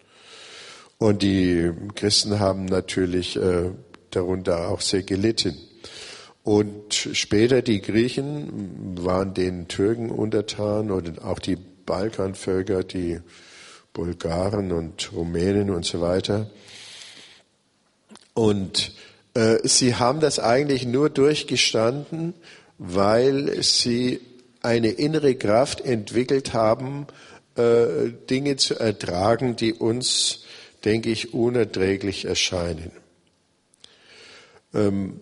Und 0.99 1.23
die 1.23 1.71
Christen 1.95 2.39
haben 2.39 2.65
natürlich 2.65 3.35
äh, 3.37 3.71
darunter 4.11 4.69
auch 4.69 4.81
sehr 4.81 5.01
gelitten. 5.01 5.57
Und 6.43 6.93
später 6.93 7.61
die 7.61 7.81
Griechen 7.81 8.97
waren 9.03 9.33
den 9.33 9.67
Türken 9.67 10.11
untertan 10.11 10.91
und 10.91 11.23
auch 11.23 11.39
die 11.39 11.55
Balkanvölker, 11.55 12.83
die 12.83 13.19
Bulgaren 13.93 14.71
und 14.71 15.11
Rumänen 15.13 15.69
und 15.69 15.85
so 15.85 16.01
weiter. 16.01 16.49
Und 18.33 18.93
äh, 19.33 19.57
sie 19.63 19.95
haben 19.95 20.19
das 20.19 20.39
eigentlich 20.39 20.85
nur 20.85 21.09
durchgestanden, 21.09 22.33
weil 22.77 23.61
sie 23.63 24.21
eine 24.61 24.89
innere 24.89 25.35
Kraft 25.35 25.81
entwickelt 25.81 26.53
haben, 26.53 27.07
äh, 27.55 28.11
Dinge 28.29 28.55
zu 28.55 28.79
ertragen, 28.79 29.55
die 29.55 29.73
uns, 29.73 30.43
denke 30.85 31.09
ich, 31.09 31.33
unerträglich 31.33 32.25
erscheinen. 32.25 32.91
Ähm, 34.73 35.19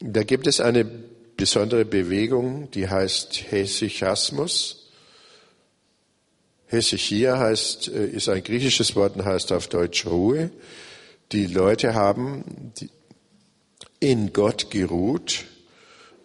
da 0.00 0.22
gibt 0.22 0.46
es 0.46 0.60
eine 0.60 0.84
besondere 0.84 1.84
Bewegung, 1.84 2.70
die 2.70 2.88
heißt 2.88 3.50
Hesychasmus. 3.50 4.90
Hesychia 6.66 7.38
heißt, 7.38 7.88
äh, 7.88 8.06
ist 8.06 8.28
ein 8.28 8.42
griechisches 8.42 8.96
Wort 8.96 9.16
und 9.16 9.24
heißt 9.24 9.52
auf 9.52 9.68
Deutsch 9.68 10.06
Ruhe. 10.06 10.50
Die 11.32 11.46
Leute 11.46 11.94
haben 11.94 12.72
in 14.00 14.32
Gott 14.32 14.70
geruht. 14.70 15.44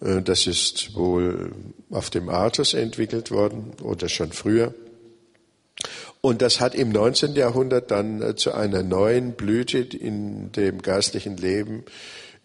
Äh, 0.02 0.22
das 0.22 0.48
ist 0.48 0.96
wohl 0.96 1.54
auf 1.90 2.10
dem 2.10 2.30
Artus 2.30 2.74
entwickelt 2.74 3.32
worden 3.32 3.74
oder 3.82 4.10
schon 4.10 4.32
früher. 4.32 4.74
Und 6.22 6.44
das 6.44 6.60
hat 6.60 6.76
im 6.76 6.92
19. 6.92 7.34
Jahrhundert 7.34 7.90
dann 7.90 8.22
äh, 8.22 8.36
zu 8.36 8.54
einer 8.54 8.84
neuen 8.84 9.34
Blüte 9.34 9.80
in 9.80 10.52
dem 10.52 10.82
geistlichen 10.84 11.36
Leben 11.36 11.84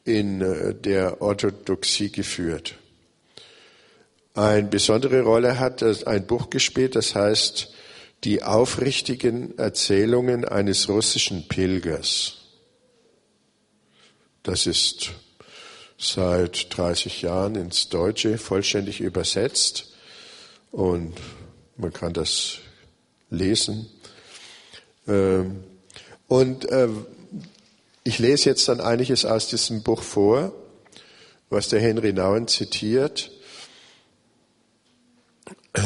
in 0.05 0.41
äh, 0.41 0.75
der 0.75 1.21
Orthodoxie 1.21 2.11
geführt. 2.11 2.77
Eine 4.35 4.69
besondere 4.69 5.23
Rolle 5.23 5.59
hat 5.59 5.83
ein 5.83 6.27
Buch 6.27 6.51
gespielt, 6.51 6.95
das 6.97 7.15
heißt 7.15 7.73
Die 8.25 8.43
aufrichtigen 8.43 9.57
Erzählungen 9.59 10.47
eines 10.47 10.89
russischen 10.89 11.49
Pilgers. 11.49 12.39
Das 14.43 14.67
ist 14.67 15.13
seit 15.99 16.77
30 16.77 17.23
Jahren 17.23 17.57
ins 17.57 17.89
Deutsche 17.89 18.39
vollständig 18.39 19.01
übersetzt 19.01 19.95
und 20.71 21.15
man 21.77 21.93
kann 21.93 22.13
das 22.13 22.59
lesen. 23.31 23.89
Ähm, 25.07 25.65
und 26.29 26.65
äh, 26.71 26.89
ich 28.05 28.19
lese 28.19 28.51
jetzt 28.51 28.69
dann 28.69 28.81
einiges 28.81 29.25
aus 29.25 29.49
diesem 29.49 29.83
Buch 29.83 30.03
vor, 30.03 30.53
was 31.51 31.69
der 31.69 31.81
Henry 31.81 32.13
Nauen 32.13 32.49
zitiert. 32.49 33.31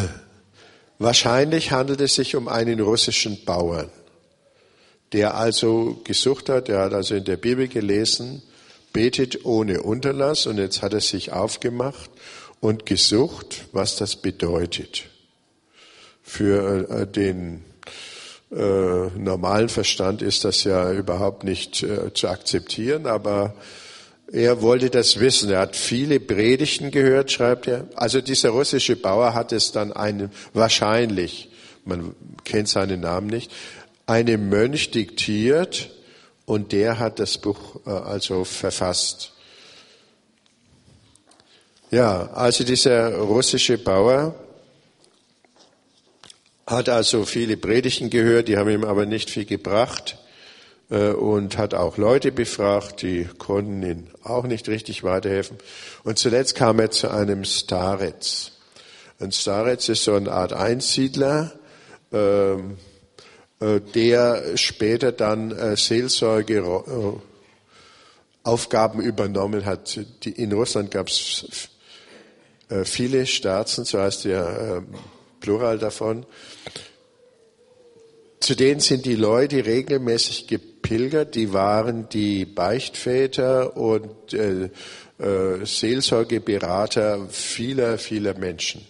Wahrscheinlich 0.98 1.72
handelt 1.72 2.00
es 2.00 2.14
sich 2.14 2.36
um 2.36 2.48
einen 2.48 2.80
russischen 2.80 3.44
Bauern, 3.44 3.90
der 5.12 5.34
also 5.34 6.00
gesucht 6.04 6.48
hat, 6.50 6.68
der 6.68 6.80
hat 6.80 6.92
also 6.92 7.14
in 7.14 7.24
der 7.24 7.36
Bibel 7.38 7.68
gelesen, 7.68 8.42
betet 8.92 9.44
ohne 9.44 9.82
Unterlass 9.82 10.46
und 10.46 10.58
jetzt 10.58 10.82
hat 10.82 10.92
er 10.92 11.00
sich 11.00 11.32
aufgemacht 11.32 12.10
und 12.60 12.86
gesucht, 12.86 13.64
was 13.72 13.96
das 13.96 14.16
bedeutet. 14.16 15.09
Für 16.30 16.88
äh, 16.88 17.06
den 17.08 17.64
äh, 18.52 19.08
normalen 19.18 19.68
Verstand 19.68 20.22
ist 20.22 20.44
das 20.44 20.62
ja 20.62 20.92
überhaupt 20.92 21.42
nicht 21.42 21.82
äh, 21.82 22.14
zu 22.14 22.28
akzeptieren, 22.28 23.06
aber 23.06 23.54
er 24.30 24.62
wollte 24.62 24.90
das 24.90 25.18
wissen. 25.18 25.50
Er 25.50 25.58
hat 25.58 25.74
viele 25.74 26.20
Predigten 26.20 26.92
gehört, 26.92 27.32
schreibt 27.32 27.66
er. 27.66 27.88
Also 27.96 28.20
dieser 28.20 28.50
russische 28.50 28.94
Bauer 28.94 29.34
hat 29.34 29.50
es 29.50 29.72
dann 29.72 29.92
einem, 29.92 30.30
wahrscheinlich, 30.54 31.50
man 31.84 32.14
kennt 32.44 32.68
seinen 32.68 33.00
Namen 33.00 33.26
nicht, 33.26 33.50
einem 34.06 34.48
Mönch 34.48 34.92
diktiert 34.92 35.90
und 36.46 36.70
der 36.70 37.00
hat 37.00 37.18
das 37.18 37.38
Buch 37.38 37.80
äh, 37.86 37.90
also 37.90 38.44
verfasst. 38.44 39.32
Ja, 41.90 42.30
also 42.34 42.62
dieser 42.62 43.16
russische 43.16 43.78
Bauer 43.78 44.36
hat 46.70 46.88
also 46.88 47.24
viele 47.24 47.56
Predigten 47.56 48.10
gehört, 48.10 48.48
die 48.48 48.56
haben 48.56 48.70
ihm 48.70 48.84
aber 48.84 49.04
nicht 49.04 49.28
viel 49.28 49.44
gebracht 49.44 50.18
äh, 50.88 51.10
und 51.10 51.58
hat 51.58 51.74
auch 51.74 51.96
Leute 51.98 52.30
befragt, 52.30 53.02
die 53.02 53.28
konnten 53.38 53.82
ihm 53.82 54.06
auch 54.22 54.44
nicht 54.44 54.68
richtig 54.68 55.02
weiterhelfen. 55.02 55.58
Und 56.04 56.18
zuletzt 56.18 56.54
kam 56.54 56.78
er 56.78 56.92
zu 56.92 57.10
einem 57.10 57.44
Starets. 57.44 58.52
Ein 59.18 59.32
Starets 59.32 59.88
ist 59.88 60.04
so 60.04 60.14
eine 60.14 60.30
Art 60.30 60.52
Einsiedler, 60.52 61.52
ähm, 62.12 62.78
äh, 63.58 63.80
der 63.80 64.56
später 64.56 65.10
dann 65.10 65.50
äh, 65.50 65.76
Seelsorge 65.76 67.20
Aufgaben 68.42 69.02
übernommen 69.02 69.66
hat. 69.66 70.00
in 70.24 70.52
Russland 70.52 70.90
gab 70.90 71.08
es 71.08 71.68
viele 72.84 73.26
Staaten, 73.26 73.84
so 73.84 74.00
heißt 74.00 74.24
der 74.24 74.82
Plural 75.40 75.78
davon. 75.78 76.24
Zu 78.40 78.56
denen 78.56 78.80
sind 78.80 79.04
die 79.04 79.16
Leute 79.16 79.66
regelmäßig 79.66 80.46
gepilgert, 80.46 81.34
die 81.34 81.52
waren 81.52 82.08
die 82.08 82.46
Beichtväter 82.46 83.76
und 83.76 84.32
äh, 84.32 84.70
äh, 85.18 85.66
Seelsorgeberater 85.66 87.28
vieler, 87.28 87.98
vieler 87.98 88.38
Menschen. 88.38 88.86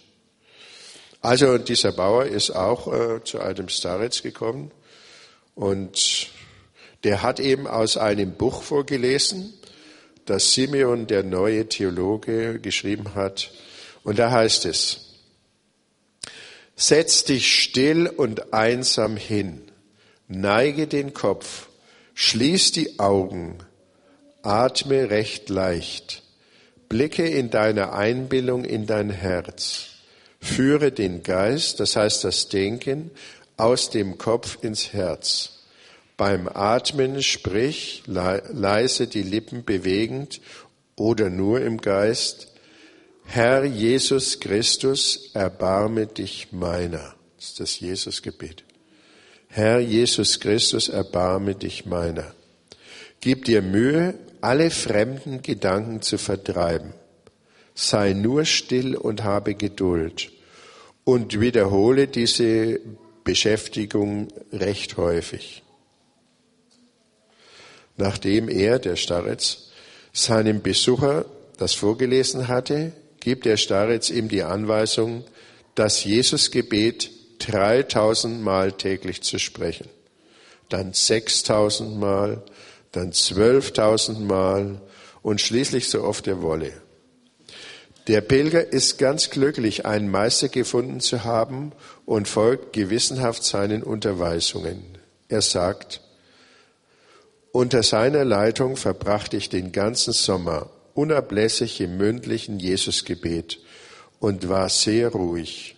Also 1.19 1.57
dieser 1.57 1.91
Bauer 1.91 2.25
ist 2.25 2.51
auch 2.51 2.91
äh, 2.91 3.23
zu 3.25 3.41
einem 3.41 3.67
Starets 3.67 4.23
gekommen 4.23 4.71
und 5.53 6.29
der 7.03 7.21
hat 7.21 7.41
eben 7.41 7.67
aus 7.67 7.97
einem 7.97 8.31
Buch 8.31 8.63
vorgelesen, 8.63 9.53
das 10.25 10.53
Simeon, 10.53 11.07
der 11.07 11.23
neue 11.23 11.67
Theologe, 11.67 12.59
geschrieben 12.59 13.15
hat. 13.15 13.51
Und 14.03 14.17
da 14.17 14.31
heißt 14.31 14.65
es, 14.65 15.10
Setz 16.81 17.25
dich 17.25 17.61
still 17.61 18.07
und 18.07 18.55
einsam 18.55 19.15
hin, 19.15 19.61
neige 20.27 20.87
den 20.87 21.13
Kopf, 21.13 21.67
schließ 22.15 22.71
die 22.71 22.97
Augen, 22.97 23.59
atme 24.41 25.11
recht 25.11 25.49
leicht, 25.49 26.23
blicke 26.89 27.27
in 27.27 27.51
deiner 27.51 27.93
Einbildung 27.93 28.65
in 28.65 28.87
dein 28.87 29.11
Herz, 29.11 29.89
führe 30.41 30.91
den 30.91 31.21
Geist, 31.21 31.79
das 31.79 31.95
heißt 31.95 32.23
das 32.23 32.49
Denken, 32.49 33.11
aus 33.57 33.91
dem 33.91 34.17
Kopf 34.17 34.57
ins 34.63 34.91
Herz. 34.91 35.59
Beim 36.17 36.47
Atmen 36.47 37.21
sprich 37.21 38.01
leise 38.07 39.05
die 39.05 39.21
Lippen 39.21 39.65
bewegend 39.65 40.41
oder 40.95 41.29
nur 41.29 41.61
im 41.61 41.79
Geist, 41.79 42.50
Herr 43.33 43.63
Jesus 43.63 44.41
Christus, 44.41 45.29
erbarme 45.33 46.05
dich 46.05 46.51
meiner. 46.51 47.15
Das 47.37 47.45
ist 47.45 47.59
das 47.61 47.79
Jesusgebet. 47.79 48.65
Herr 49.47 49.79
Jesus 49.79 50.41
Christus, 50.41 50.89
erbarme 50.89 51.55
dich 51.55 51.85
meiner. 51.85 52.35
Gib 53.21 53.45
dir 53.45 53.61
Mühe, 53.61 54.15
alle 54.41 54.69
fremden 54.69 55.41
Gedanken 55.41 56.01
zu 56.01 56.17
vertreiben. 56.17 56.91
Sei 57.73 58.11
nur 58.11 58.43
still 58.43 58.97
und 58.97 59.23
habe 59.23 59.55
Geduld 59.55 60.29
und 61.05 61.39
wiederhole 61.39 62.09
diese 62.09 62.81
Beschäftigung 63.23 64.27
recht 64.51 64.97
häufig. 64.97 65.63
Nachdem 67.95 68.49
er, 68.49 68.77
der 68.77 68.97
Starretz, 68.97 69.69
seinem 70.11 70.61
Besucher 70.61 71.23
das 71.57 71.73
vorgelesen 71.73 72.49
hatte, 72.49 72.91
gibt 73.21 73.45
der 73.45 73.55
Staritz 73.55 74.09
ihm 74.09 74.27
die 74.27 74.43
Anweisung, 74.43 75.23
das 75.75 76.03
Jesusgebet 76.03 77.09
3000 77.39 78.41
Mal 78.41 78.73
täglich 78.73 79.21
zu 79.23 79.39
sprechen, 79.39 79.87
dann 80.67 80.93
6000 80.93 81.97
Mal, 81.97 82.43
dann 82.91 83.11
12.000 83.11 84.19
Mal 84.19 84.81
und 85.21 85.39
schließlich 85.39 85.87
so 85.87 86.03
oft 86.03 86.27
er 86.27 86.41
wolle. 86.41 86.73
Der 88.07 88.21
Pilger 88.21 88.73
ist 88.73 88.97
ganz 88.97 89.29
glücklich, 89.29 89.85
einen 89.85 90.09
Meister 90.09 90.49
gefunden 90.49 90.99
zu 90.99 91.23
haben 91.23 91.71
und 92.05 92.27
folgt 92.27 92.73
gewissenhaft 92.73 93.43
seinen 93.43 93.83
Unterweisungen. 93.83 94.97
Er 95.29 95.41
sagt, 95.41 96.01
unter 97.51 97.83
seiner 97.83 98.25
Leitung 98.25 98.75
verbrachte 98.75 99.37
ich 99.37 99.49
den 99.49 99.71
ganzen 99.71 100.13
Sommer 100.13 100.69
unablässig 100.93 101.81
im 101.81 101.97
mündlichen 101.97 102.59
Jesusgebet 102.59 103.59
und 104.19 104.49
war 104.49 104.69
sehr 104.69 105.09
ruhig. 105.09 105.75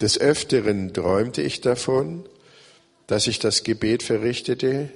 Des 0.00 0.18
Öfteren 0.18 0.92
träumte 0.92 1.42
ich 1.42 1.60
davon, 1.60 2.28
dass 3.06 3.26
ich 3.26 3.38
das 3.38 3.64
Gebet 3.64 4.02
verrichtete, 4.02 4.90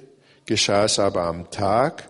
geschah 0.45 0.85
es 0.85 0.99
aber 0.99 1.23
am 1.23 1.51
Tag, 1.51 2.09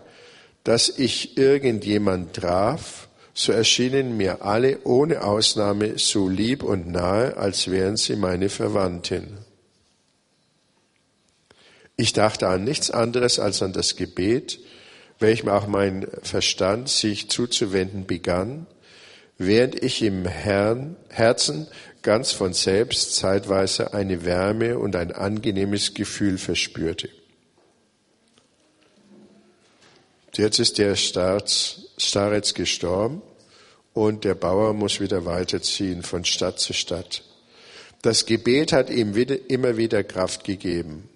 dass 0.63 0.89
ich 0.89 1.38
irgendjemand 1.38 2.34
traf, 2.34 3.08
so 3.34 3.52
erschienen 3.52 4.15
mir 4.15 4.43
alle 4.43 4.80
ohne 4.84 5.24
Ausnahme 5.24 5.98
so 5.98 6.30
lieb 6.30 6.62
und 6.62 6.88
nahe, 6.88 7.36
als 7.36 7.69
wären 7.69 7.98
sie 7.98 8.15
meine 8.15 8.50
Verwandten. 8.50 9.39
Ich 11.96 12.13
dachte 12.13 12.48
an 12.48 12.63
nichts 12.63 12.91
anderes 12.91 13.39
als 13.39 13.62
an 13.63 13.74
das 13.74 13.96
Gebet, 13.96 14.60
welchem 15.19 15.49
auch 15.49 15.67
mein 15.67 16.08
Verstand 16.21 16.89
sich 16.89 17.30
zuzuwenden 17.30 18.06
begann, 18.06 18.67
während 19.38 19.82
ich 19.82 20.02
im 20.02 20.26
Herrn, 20.26 20.95
Herzen 21.10 21.67
ganz 22.02 22.32
von 22.32 22.54
selbst 22.54 23.15
zeitweise 23.15 23.93
eine 23.93 24.26
Wärme 24.26 24.78
und 24.78 24.95
ein 24.95 25.12
angenehmes 25.12 25.93
Gefühl 25.93 26.38
verspürte. 26.38 27.10
Jetzt 30.36 30.60
ist 30.60 30.80
der 30.80 30.95
Starets 30.95 32.54
gestorben 32.54 33.21
und 33.93 34.23
der 34.23 34.36
Bauer 34.36 34.73
muss 34.73 34.99
wieder 34.99 35.26
weiterziehen 35.26 36.02
von 36.02 36.26
Stadt 36.26 36.60
zu 36.60 36.73
Stadt. 36.73 37.23
Das 38.02 38.26
Gebet 38.26 38.73
hat 38.73 38.89
ihm 38.89 39.15
wieder, 39.15 39.49
immer 39.49 39.78
wieder 39.78 40.04
Kraft 40.04 40.43
gegeben, 40.43 41.08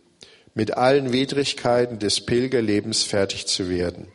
mit 0.58 0.76
allen 0.76 1.14
Widrigkeiten 1.14 2.00
des 2.00 2.20
Pilgerlebens 2.20 3.04
fertig 3.04 3.46
zu 3.46 3.70
werden 3.70 4.08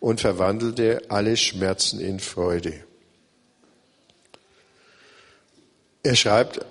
und 0.00 0.22
verwandelte 0.22 1.02
alle 1.10 1.36
Schmerzen 1.36 2.00
in 2.00 2.18
Freude. 2.18 2.72
Er 6.02 6.16
schreibt, 6.16 6.64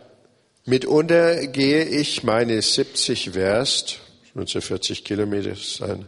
mitunter 0.66 1.46
gehe 1.46 1.86
ich 1.86 2.24
meine 2.24 2.60
70 2.64 3.30
Verst, 3.34 4.00
40 4.34 5.04
Kilometer 5.04 5.54
sein, 5.56 6.08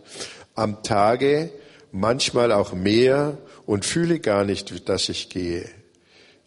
am 0.56 0.82
Tage 0.82 1.52
manchmal 1.91 2.52
auch 2.52 2.73
mehr 2.73 3.38
und 3.67 3.86
fühle 3.86 4.21
gar 4.21 4.43
nicht, 4.43 4.89
dass 4.89 5.08
ich 5.08 5.30
gehe. 5.30 5.69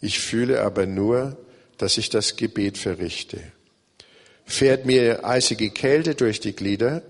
Ich 0.00 0.18
fühle 0.18 0.62
aber 0.62 0.87
nur, 0.87 1.37
dass 1.79 1.96
ich 1.96 2.11
das 2.11 2.35
Gebet 2.35 2.76
verrichte. 2.76 3.40
Fährt 4.46 4.87
mir 4.87 5.24
eisige 5.24 5.70
Kälte 5.70 6.14
durch 6.14 6.38
die 6.38 6.54
Glieder, 6.54 7.02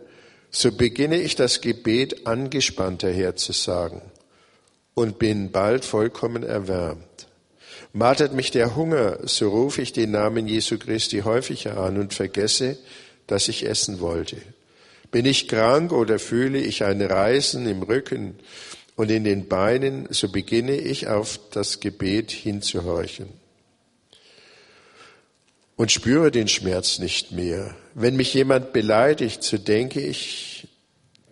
so 0.50 0.72
beginne 0.72 1.20
ich 1.20 1.36
das 1.36 1.60
Gebet 1.60 2.26
angespannter 2.26 3.12
herzusagen 3.12 4.00
und 4.94 5.18
bin 5.18 5.52
bald 5.52 5.84
vollkommen 5.84 6.42
erwärmt. 6.42 7.28
Martert 7.92 8.32
mich 8.32 8.50
der 8.50 8.74
Hunger, 8.74 9.18
so 9.24 9.50
rufe 9.50 9.82
ich 9.82 9.92
den 9.92 10.12
Namen 10.12 10.48
Jesu 10.48 10.78
Christi 10.78 11.20
häufiger 11.20 11.76
an 11.76 11.98
und 11.98 12.14
vergesse, 12.14 12.78
dass 13.26 13.48
ich 13.48 13.66
essen 13.66 14.00
wollte. 14.00 14.38
Bin 15.10 15.26
ich 15.26 15.46
krank 15.46 15.92
oder 15.92 16.18
fühle 16.18 16.58
ich 16.58 16.84
ein 16.84 17.02
Reißen 17.02 17.66
im 17.66 17.82
Rücken 17.82 18.36
und 18.96 19.10
in 19.10 19.24
den 19.24 19.46
Beinen, 19.46 20.08
so 20.10 20.30
beginne 20.30 20.76
ich 20.76 21.06
auf 21.06 21.38
das 21.50 21.80
Gebet 21.80 22.30
hinzuhorchen 22.30 23.45
und 25.76 25.92
spüre 25.92 26.30
den 26.30 26.48
Schmerz 26.48 26.98
nicht 26.98 27.32
mehr. 27.32 27.76
Wenn 27.94 28.16
mich 28.16 28.32
jemand 28.34 28.72
beleidigt, 28.72 29.42
so 29.42 29.58
denke 29.58 30.00
ich 30.00 30.68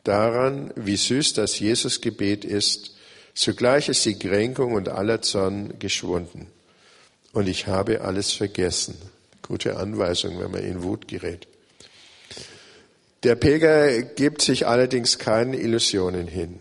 daran, 0.04 0.72
wie 0.76 0.96
süß 0.96 1.32
das 1.32 1.58
Jesusgebet 1.58 2.44
ist. 2.44 2.94
Zugleich 3.34 3.88
ist 3.88 4.04
die 4.04 4.18
Kränkung 4.18 4.74
und 4.74 4.88
aller 4.88 5.22
Zorn 5.22 5.78
geschwunden. 5.78 6.46
Und 7.32 7.48
ich 7.48 7.66
habe 7.66 8.02
alles 8.02 8.32
vergessen. 8.32 8.96
Gute 9.42 9.76
Anweisung, 9.76 10.38
wenn 10.38 10.50
man 10.50 10.62
in 10.62 10.82
Wut 10.82 11.08
gerät. 11.08 11.48
Der 13.24 13.34
Pilger 13.34 14.02
gibt 14.02 14.42
sich 14.42 14.66
allerdings 14.66 15.18
keinen 15.18 15.54
Illusionen 15.54 16.28
hin. 16.28 16.60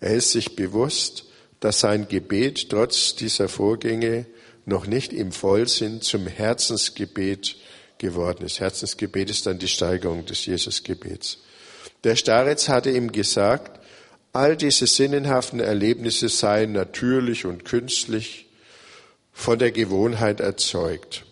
Er 0.00 0.14
ist 0.14 0.32
sich 0.32 0.56
bewusst, 0.56 1.24
dass 1.60 1.80
sein 1.80 2.08
Gebet 2.08 2.70
trotz 2.70 3.14
dieser 3.14 3.48
Vorgänge 3.48 4.26
noch 4.64 4.86
nicht 4.86 5.12
im 5.12 5.32
Vollsinn 5.32 6.00
zum 6.00 6.26
Herzensgebet 6.26 7.56
geworden 7.98 8.44
ist. 8.44 8.60
Herzensgebet 8.60 9.30
ist 9.30 9.46
dann 9.46 9.58
die 9.58 9.68
Steigerung 9.68 10.26
des 10.26 10.46
Jesusgebets. 10.46 11.38
Der 12.04 12.16
Staretz 12.16 12.68
hatte 12.68 12.90
ihm 12.90 13.12
gesagt, 13.12 13.80
all 14.32 14.56
diese 14.56 14.86
sinnenhaften 14.86 15.60
Erlebnisse 15.60 16.28
seien 16.28 16.72
natürlich 16.72 17.44
und 17.44 17.64
künstlich 17.64 18.48
von 19.32 19.58
der 19.58 19.72
Gewohnheit 19.72 20.40
erzeugt. 20.40 21.24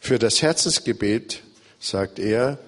Für 0.00 0.18
das 0.18 0.42
Herzensgebet, 0.42 1.42
sagt 1.78 2.18
er, 2.18 2.58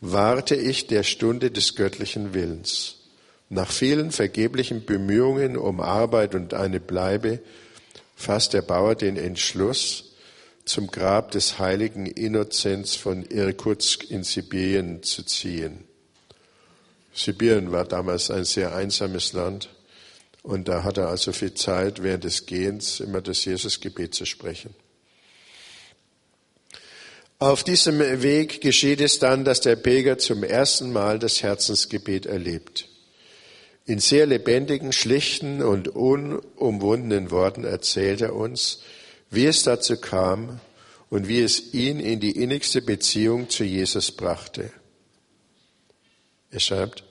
warte 0.00 0.54
ich 0.54 0.86
der 0.86 1.02
Stunde 1.02 1.50
des 1.50 1.76
göttlichen 1.76 2.34
Willens. 2.34 2.96
Nach 3.48 3.70
vielen 3.70 4.12
vergeblichen 4.12 4.84
Bemühungen 4.84 5.56
um 5.56 5.80
Arbeit 5.80 6.34
und 6.34 6.54
eine 6.54 6.80
Bleibe 6.80 7.40
fasst 8.20 8.52
der 8.52 8.62
Bauer 8.62 8.94
den 8.94 9.16
Entschluss, 9.16 10.12
zum 10.66 10.88
Grab 10.88 11.30
des 11.30 11.58
heiligen 11.58 12.06
Innozenz 12.06 12.94
von 12.94 13.24
Irkutsk 13.24 14.04
in 14.10 14.22
Sibirien 14.22 15.02
zu 15.02 15.24
ziehen. 15.24 15.84
Sibirien 17.14 17.72
war 17.72 17.86
damals 17.86 18.30
ein 18.30 18.44
sehr 18.44 18.74
einsames 18.74 19.32
Land 19.32 19.70
und 20.42 20.68
da 20.68 20.84
hat 20.84 20.98
er 20.98 21.08
also 21.08 21.32
viel 21.32 21.54
Zeit, 21.54 22.02
während 22.02 22.24
des 22.24 22.46
Gehens 22.46 23.00
immer 23.00 23.20
das 23.22 23.44
Jesusgebet 23.46 24.14
zu 24.14 24.26
sprechen. 24.26 24.74
Auf 27.38 27.64
diesem 27.64 27.98
Weg 28.22 28.60
geschieht 28.60 29.00
es 29.00 29.18
dann, 29.18 29.46
dass 29.46 29.62
der 29.62 29.76
Pilger 29.76 30.18
zum 30.18 30.44
ersten 30.44 30.92
Mal 30.92 31.18
das 31.18 31.42
Herzensgebet 31.42 32.26
erlebt. 32.26 32.86
In 33.90 33.98
sehr 33.98 34.24
lebendigen, 34.24 34.92
schlichten 34.92 35.62
und 35.64 35.88
unumwundenen 35.88 37.32
Worten 37.32 37.64
erzählt 37.64 38.20
er 38.20 38.36
uns, 38.36 38.82
wie 39.30 39.46
es 39.46 39.64
dazu 39.64 39.96
kam 39.96 40.60
und 41.08 41.26
wie 41.26 41.40
es 41.40 41.74
ihn 41.74 41.98
in 41.98 42.20
die 42.20 42.40
innigste 42.40 42.82
Beziehung 42.82 43.48
zu 43.50 43.64
Jesus 43.64 44.12
brachte. 44.12 44.70
Er 46.52 46.60
schreibt, 46.60 47.02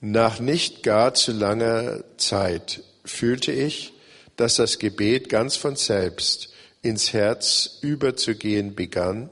nach 0.00 0.40
nicht 0.40 0.82
gar 0.82 1.12
zu 1.12 1.32
langer 1.32 2.04
Zeit 2.16 2.82
fühlte 3.04 3.52
ich, 3.52 3.92
dass 4.36 4.54
das 4.54 4.78
Gebet 4.78 5.28
ganz 5.28 5.56
von 5.56 5.76
selbst 5.76 6.54
ins 6.80 7.12
Herz 7.12 7.80
überzugehen 7.82 8.74
begann. 8.74 9.28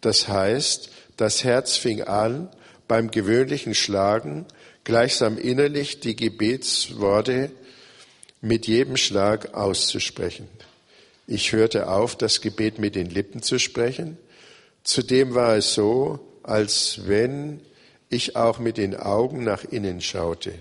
Das 0.00 0.26
heißt, 0.26 0.90
das 1.16 1.44
Herz 1.44 1.76
fing 1.76 2.02
an, 2.02 2.48
beim 2.88 3.12
gewöhnlichen 3.12 3.74
Schlagen 3.74 4.46
gleichsam 4.88 5.36
innerlich 5.36 6.00
die 6.00 6.16
Gebetsworte 6.16 7.50
mit 8.40 8.66
jedem 8.66 8.96
Schlag 8.96 9.52
auszusprechen. 9.52 10.48
Ich 11.26 11.52
hörte 11.52 11.90
auf, 11.90 12.16
das 12.16 12.40
Gebet 12.40 12.78
mit 12.78 12.94
den 12.94 13.10
Lippen 13.10 13.42
zu 13.42 13.58
sprechen. 13.58 14.16
Zudem 14.84 15.34
war 15.34 15.56
es 15.56 15.74
so, 15.74 16.20
als 16.42 17.00
wenn 17.04 17.60
ich 18.08 18.34
auch 18.34 18.60
mit 18.60 18.78
den 18.78 18.96
Augen 18.96 19.44
nach 19.44 19.62
innen 19.62 20.00
schaute. 20.00 20.54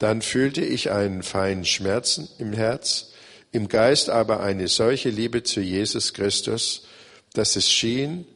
Dann 0.00 0.22
fühlte 0.22 0.64
ich 0.64 0.90
einen 0.90 1.22
feinen 1.22 1.64
Schmerzen 1.64 2.28
im 2.38 2.52
Herz, 2.52 3.12
im 3.52 3.68
Geist 3.68 4.10
aber 4.10 4.40
eine 4.40 4.66
solche 4.66 5.10
Liebe 5.10 5.44
zu 5.44 5.60
Jesus 5.60 6.14
Christus, 6.14 6.84
dass 7.32 7.54
es 7.54 7.70
schien, 7.70 8.26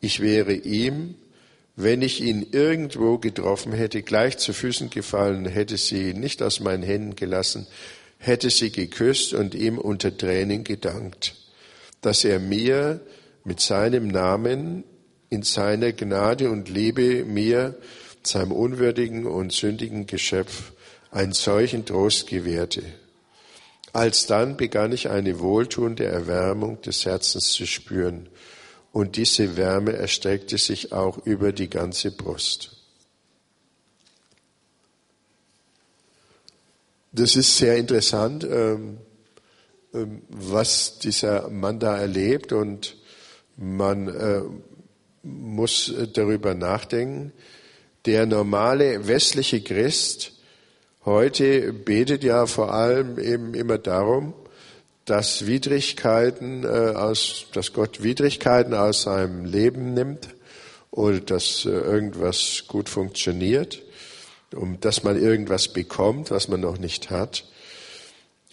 ich 0.00 0.20
wäre 0.20 0.52
ihm, 0.52 1.16
wenn 1.76 2.02
ich 2.02 2.20
ihn 2.20 2.46
irgendwo 2.52 3.18
getroffen 3.18 3.72
hätte, 3.72 4.02
gleich 4.02 4.38
zu 4.38 4.52
Füßen 4.52 4.90
gefallen, 4.90 5.46
hätte 5.46 5.76
sie 5.76 6.12
nicht 6.14 6.42
aus 6.42 6.60
meinen 6.60 6.82
Händen 6.82 7.16
gelassen, 7.16 7.66
hätte 8.18 8.50
sie 8.50 8.70
geküsst 8.70 9.34
und 9.34 9.54
ihm 9.54 9.78
unter 9.78 10.16
Tränen 10.16 10.64
gedankt, 10.64 11.34
dass 12.00 12.24
er 12.24 12.38
mir 12.38 13.00
mit 13.44 13.60
seinem 13.60 14.08
Namen 14.08 14.84
in 15.30 15.42
seiner 15.42 15.92
Gnade 15.92 16.50
und 16.50 16.68
Liebe 16.68 17.24
mir, 17.24 17.78
seinem 18.22 18.52
unwürdigen 18.52 19.26
und 19.26 19.52
sündigen 19.52 20.06
Geschöpf, 20.06 20.72
einen 21.10 21.32
solchen 21.32 21.84
Trost 21.84 22.26
gewährte. 22.26 22.82
Alsdann 23.92 24.56
begann 24.56 24.92
ich 24.92 25.10
eine 25.10 25.40
wohltuende 25.40 26.04
Erwärmung 26.04 26.80
des 26.82 27.04
Herzens 27.04 27.52
zu 27.52 27.66
spüren, 27.66 28.28
und 28.92 29.16
diese 29.16 29.56
Wärme 29.56 29.92
erstreckte 29.92 30.58
sich 30.58 30.92
auch 30.92 31.18
über 31.26 31.52
die 31.52 31.70
ganze 31.70 32.10
Brust. 32.10 32.76
Das 37.12 37.36
ist 37.36 37.56
sehr 37.56 37.76
interessant, 37.76 38.44
ähm, 38.44 38.98
ähm, 39.92 40.22
was 40.28 40.98
dieser 40.98 41.48
Mann 41.50 41.78
da 41.78 41.98
erlebt 41.98 42.52
und 42.52 42.96
man 43.56 44.08
äh, 44.08 44.42
muss 45.22 45.92
darüber 46.14 46.54
nachdenken. 46.54 47.32
Der 48.06 48.26
normale 48.26 49.06
westliche 49.06 49.62
Christ 49.62 50.32
heute 51.04 51.72
betet 51.72 52.24
ja 52.24 52.46
vor 52.46 52.72
allem 52.72 53.18
eben 53.18 53.54
immer 53.54 53.78
darum, 53.78 54.34
dass 55.12 55.44
Widrigkeiten 55.44 56.64
äh, 56.64 56.94
aus, 56.96 57.44
dass 57.52 57.74
Gott 57.74 58.02
Widrigkeiten 58.02 58.72
aus 58.72 59.02
seinem 59.02 59.44
Leben 59.44 59.92
nimmt 59.92 60.26
oder 60.90 61.20
dass 61.20 61.66
äh, 61.66 61.68
irgendwas 61.68 62.64
gut 62.66 62.88
funktioniert, 62.88 63.82
um 64.54 64.80
dass 64.80 65.04
man 65.04 65.22
irgendwas 65.22 65.68
bekommt, 65.68 66.30
was 66.30 66.48
man 66.48 66.60
noch 66.60 66.78
nicht 66.78 67.10
hat. 67.10 67.44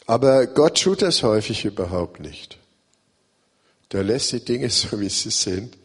Aber 0.06 0.48
Gott 0.48 0.84
tut 0.84 1.02
das 1.02 1.24
häufig 1.24 1.64
überhaupt 1.64 2.20
nicht. 2.20 2.58
Der 3.94 4.04
lässt 4.04 4.34
die 4.34 4.44
Dinge 4.44 4.70
so, 4.70 5.00
wie 5.00 5.08
sie 5.08 5.32
sind. 5.32 5.78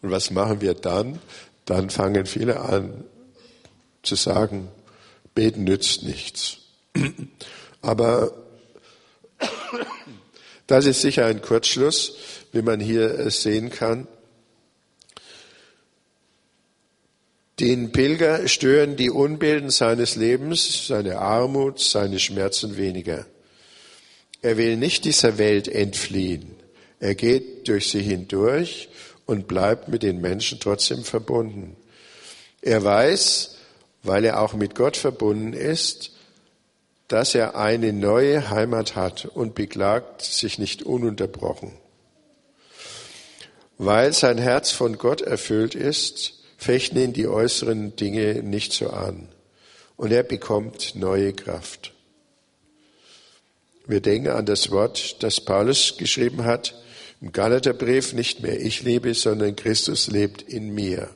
Und 0.00 0.10
was 0.10 0.30
machen 0.30 0.62
wir 0.62 0.72
dann? 0.72 1.18
Dann 1.66 1.90
fangen 1.90 2.24
viele 2.24 2.60
an 2.60 3.04
zu 4.02 4.14
sagen, 4.14 4.68
beten 5.34 5.64
nützt 5.64 6.02
nichts. 6.02 6.60
Aber 7.82 8.43
das 10.66 10.86
ist 10.86 11.00
sicher 11.00 11.26
ein 11.26 11.42
Kurzschluss, 11.42 12.16
wie 12.52 12.62
man 12.62 12.80
hier 12.80 13.30
sehen 13.30 13.70
kann. 13.70 14.06
Den 17.60 17.92
Pilger 17.92 18.48
stören 18.48 18.96
die 18.96 19.10
Unbilden 19.10 19.70
seines 19.70 20.16
Lebens, 20.16 20.88
seine 20.88 21.18
Armut, 21.18 21.78
seine 21.78 22.18
Schmerzen 22.18 22.76
weniger. 22.76 23.26
Er 24.42 24.56
will 24.56 24.76
nicht 24.76 25.04
dieser 25.04 25.38
Welt 25.38 25.68
entfliehen. 25.68 26.56
Er 26.98 27.14
geht 27.14 27.68
durch 27.68 27.90
sie 27.90 28.02
hindurch 28.02 28.88
und 29.26 29.46
bleibt 29.46 29.88
mit 29.88 30.02
den 30.02 30.20
Menschen 30.20 30.58
trotzdem 30.58 31.04
verbunden. 31.04 31.76
Er 32.60 32.82
weiß, 32.82 33.56
weil 34.02 34.24
er 34.24 34.40
auch 34.40 34.54
mit 34.54 34.74
Gott 34.74 34.96
verbunden 34.96 35.52
ist, 35.52 36.13
dass 37.14 37.36
er 37.36 37.54
eine 37.54 37.92
neue 37.92 38.50
Heimat 38.50 38.96
hat 38.96 39.24
und 39.24 39.54
beklagt 39.54 40.22
sich 40.22 40.58
nicht 40.58 40.82
ununterbrochen. 40.82 41.70
Weil 43.78 44.12
sein 44.12 44.36
Herz 44.36 44.72
von 44.72 44.98
Gott 44.98 45.20
erfüllt 45.20 45.76
ist, 45.76 46.42
fechten 46.56 46.98
ihn 46.98 47.12
die 47.12 47.28
äußeren 47.28 47.94
Dinge 47.94 48.42
nicht 48.42 48.72
so 48.72 48.90
an 48.90 49.28
und 49.96 50.10
er 50.10 50.24
bekommt 50.24 50.96
neue 50.96 51.32
Kraft. 51.32 51.92
Wir 53.86 54.00
denken 54.00 54.30
an 54.30 54.46
das 54.46 54.72
Wort, 54.72 55.22
das 55.22 55.40
Paulus 55.40 55.96
geschrieben 55.96 56.44
hat 56.44 56.74
im 57.20 57.30
Galaterbrief, 57.30 58.12
nicht 58.12 58.42
mehr 58.42 58.60
ich 58.60 58.82
lebe, 58.82 59.14
sondern 59.14 59.54
Christus 59.54 60.08
lebt 60.08 60.42
in 60.42 60.74
mir. 60.74 61.10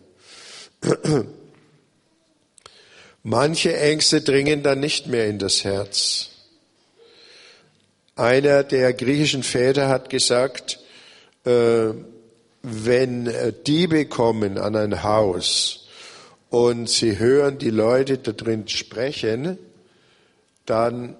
Manche 3.23 3.77
Ängste 3.77 4.21
dringen 4.21 4.63
dann 4.63 4.81
nicht 4.81 5.07
mehr 5.07 5.27
in 5.27 5.39
das 5.39 5.65
Herz. 5.65 6.31
Einer 8.17 8.65
der 8.65 8.93
griechischen 8.93 9.43
Väter 9.43 9.89
hat 9.89 10.11
gesagt, 10.11 10.81
äh, 11.45 11.91
wenn 12.63 13.33
Diebe 13.67 14.07
kommen 14.07 14.59
an 14.59 14.77
ein 14.77 15.03
Haus 15.03 15.89
und 16.51 16.89
sie 16.89 17.19
hören 17.19 17.59
die 17.59 17.71
Leute 17.71 18.19
da 18.19 18.33
drin 18.33 18.67
sprechen, 18.67 19.59
dann 20.67 21.17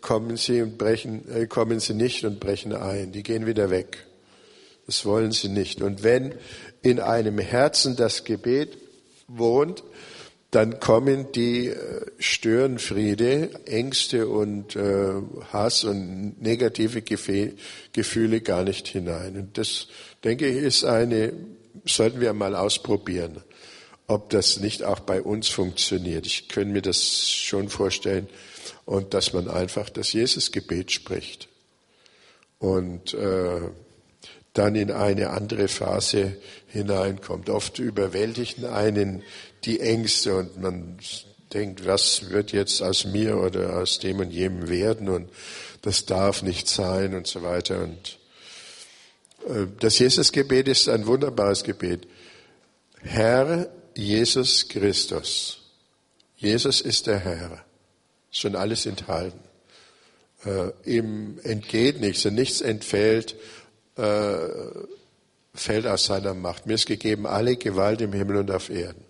kommen 0.00 0.36
sie 0.36 0.62
und 0.62 0.78
brechen, 0.78 1.24
äh, 1.34 1.46
kommen 1.46 1.80
sie 1.80 1.94
nicht 1.94 2.24
und 2.24 2.40
brechen 2.40 2.74
ein. 2.74 3.12
Die 3.12 3.22
gehen 3.22 3.46
wieder 3.46 3.70
weg. 3.70 4.06
Das 4.86 5.04
wollen 5.04 5.32
sie 5.32 5.48
nicht. 5.48 5.82
Und 5.82 6.02
wenn 6.02 6.34
in 6.82 7.00
einem 7.00 7.38
Herzen 7.38 7.96
das 7.96 8.24
Gebet 8.24 8.78
wohnt, 9.26 9.82
dann 10.50 10.80
kommen 10.80 11.30
die 11.32 11.68
äh, 11.68 12.06
Störenfriede, 12.18 13.50
Ängste 13.66 14.28
und 14.28 14.76
äh, 14.76 15.12
Hass 15.52 15.84
und 15.84 16.40
negative 16.40 17.02
Gefühle 17.02 18.40
gar 18.40 18.64
nicht 18.64 18.88
hinein. 18.88 19.36
Und 19.36 19.58
das, 19.58 19.88
denke 20.24 20.46
ich, 20.46 20.56
ist 20.56 20.84
eine, 20.84 21.34
sollten 21.84 22.20
wir 22.20 22.32
mal 22.32 22.56
ausprobieren, 22.56 23.42
ob 24.06 24.30
das 24.30 24.58
nicht 24.60 24.82
auch 24.84 25.00
bei 25.00 25.20
uns 25.20 25.48
funktioniert. 25.48 26.24
Ich 26.24 26.48
könnte 26.48 26.72
mir 26.72 26.82
das 26.82 27.30
schon 27.30 27.68
vorstellen 27.68 28.26
und 28.86 29.12
dass 29.12 29.34
man 29.34 29.48
einfach 29.48 29.90
das 29.90 30.14
Jesusgebet 30.14 30.90
spricht 30.90 31.48
und 32.58 33.12
äh, 33.12 33.60
dann 34.54 34.74
in 34.74 34.90
eine 34.90 35.30
andere 35.30 35.68
Phase 35.68 36.36
hineinkommt. 36.66 37.48
Oft 37.50 37.78
überwältigen 37.78 38.64
einen 38.64 39.22
die 39.64 39.80
Ängste 39.80 40.36
und 40.36 40.60
man 40.60 40.98
denkt, 41.52 41.86
was 41.86 42.30
wird 42.30 42.52
jetzt 42.52 42.82
aus 42.82 43.04
mir 43.04 43.36
oder 43.38 43.78
aus 43.78 43.98
dem 43.98 44.20
und 44.20 44.30
jenem 44.30 44.68
werden 44.68 45.08
und 45.08 45.30
das 45.82 46.06
darf 46.06 46.42
nicht 46.42 46.68
sein 46.68 47.14
und 47.14 47.26
so 47.26 47.42
weiter. 47.42 47.82
Und 47.82 48.18
äh, 49.48 49.66
das 49.80 49.98
Jesusgebet 49.98 50.68
ist 50.68 50.88
ein 50.88 51.06
wunderbares 51.06 51.64
Gebet. 51.64 52.06
Herr 53.00 53.68
Jesus 53.94 54.68
Christus. 54.68 55.60
Jesus 56.36 56.80
ist 56.80 57.06
der 57.06 57.18
Herr. 57.18 57.64
Schon 58.30 58.54
alles 58.54 58.86
enthalten. 58.86 59.40
Äh, 60.44 60.70
ihm 60.84 61.40
entgeht 61.42 62.00
nichts 62.00 62.24
und 62.26 62.34
nichts 62.34 62.60
entfällt, 62.60 63.34
äh, 63.96 64.36
fällt 65.54 65.86
aus 65.86 66.06
seiner 66.06 66.34
Macht. 66.34 66.66
Mir 66.66 66.74
ist 66.74 66.86
gegeben 66.86 67.26
alle 67.26 67.56
Gewalt 67.56 68.00
im 68.00 68.12
Himmel 68.12 68.36
und 68.36 68.50
auf 68.50 68.70
Erden. 68.70 69.07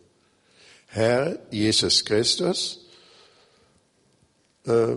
Herr 0.88 1.38
Jesus 1.51 2.05
Christus, 2.05 2.81
äh, 4.66 4.96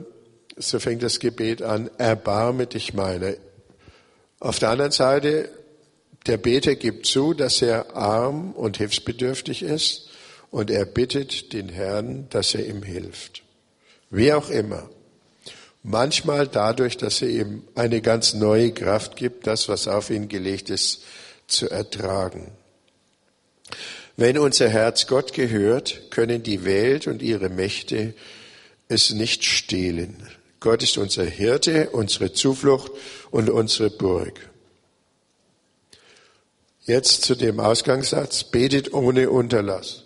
so 0.58 0.80
fängt 0.80 1.04
das 1.04 1.20
Gebet 1.20 1.62
an, 1.62 1.90
erbarme 1.98 2.66
dich 2.66 2.94
meiner. 2.94 3.34
Auf 4.40 4.60
der 4.60 4.70
anderen 4.70 4.92
Seite, 4.92 5.50
der 6.28 6.38
Beter 6.38 6.76
gibt 6.76 7.06
zu, 7.06 7.34
dass 7.34 7.62
er 7.62 7.96
arm 7.96 8.54
und 8.54 8.78
hilfsbedürftig 8.78 9.64
ist 9.64 10.10
und 10.50 10.70
er 10.72 10.86
bittet 10.86 11.52
den 11.54 11.70
Herrn, 11.70 12.28
dass 12.30 12.56
er 12.56 12.66
ihm 12.66 12.84
hilft. 12.84 13.44
Wie 14.10 14.32
auch 14.34 14.50
immer. 14.50 14.90
Manchmal 15.84 16.48
dadurch, 16.48 16.98
dass 16.98 17.22
er 17.22 17.30
ihm 17.30 17.64
eine 17.76 18.02
ganz 18.02 18.34
neue 18.34 18.72
Kraft 18.72 19.16
gibt, 19.16 19.48
das, 19.48 19.68
was 19.68 19.88
auf 19.88 20.10
ihn 20.10 20.30
gelegt 20.30 20.70
ist, 20.70 21.04
zu 21.48 21.70
ertragen. 21.70 22.52
Wenn 24.17 24.38
unser 24.38 24.69
Herz 24.69 25.08
Gott 25.08 25.34
gehört, 25.34 26.12
können 26.12 26.43
die 26.43 26.65
Welt 26.65 27.08
und 27.08 27.21
ihre 27.21 27.50
Mächte 27.50 28.13
es 28.88 29.12
nicht 29.12 29.45
stehlen. 29.45 30.28
Gott 30.60 30.84
ist 30.84 30.97
unser 30.97 31.26
Hirte, 31.26 31.89
unsere 31.91 32.34
Zuflucht 32.34 32.91
und 33.32 33.50
unsere 33.50 33.89
Burg. 33.89 34.52
Jetzt 36.86 37.24
zu 37.24 37.36
dem 37.36 37.60
Ausgangssatz, 37.60 38.43
betet 38.43 38.93
ohne 38.93 39.30
Unterlass. 39.30 40.04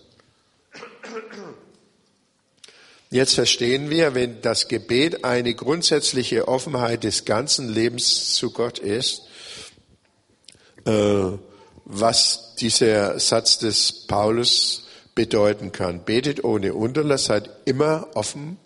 Jetzt 3.09 3.33
verstehen 3.33 3.89
wir, 3.89 4.13
wenn 4.13 4.41
das 4.41 4.67
Gebet 4.67 5.23
eine 5.23 5.53
grundsätzliche 5.53 6.47
Offenheit 6.47 7.03
des 7.03 7.25
ganzen 7.25 7.69
Lebens 7.69 8.33
zu 8.35 8.51
Gott 8.51 8.79
ist, 8.79 9.21
äh, 10.85 11.31
was 11.85 12.44
dieser 12.55 13.19
Satz 13.19 13.59
des 13.59 14.07
Paulus 14.07 14.87
bedeuten 15.13 15.71
kann. 15.71 16.03
Betet 16.03 16.43
ohne 16.43 16.73
Unterlass, 16.73 17.25
seid 17.25 17.49
immer 17.65 18.07
offen 18.15 18.57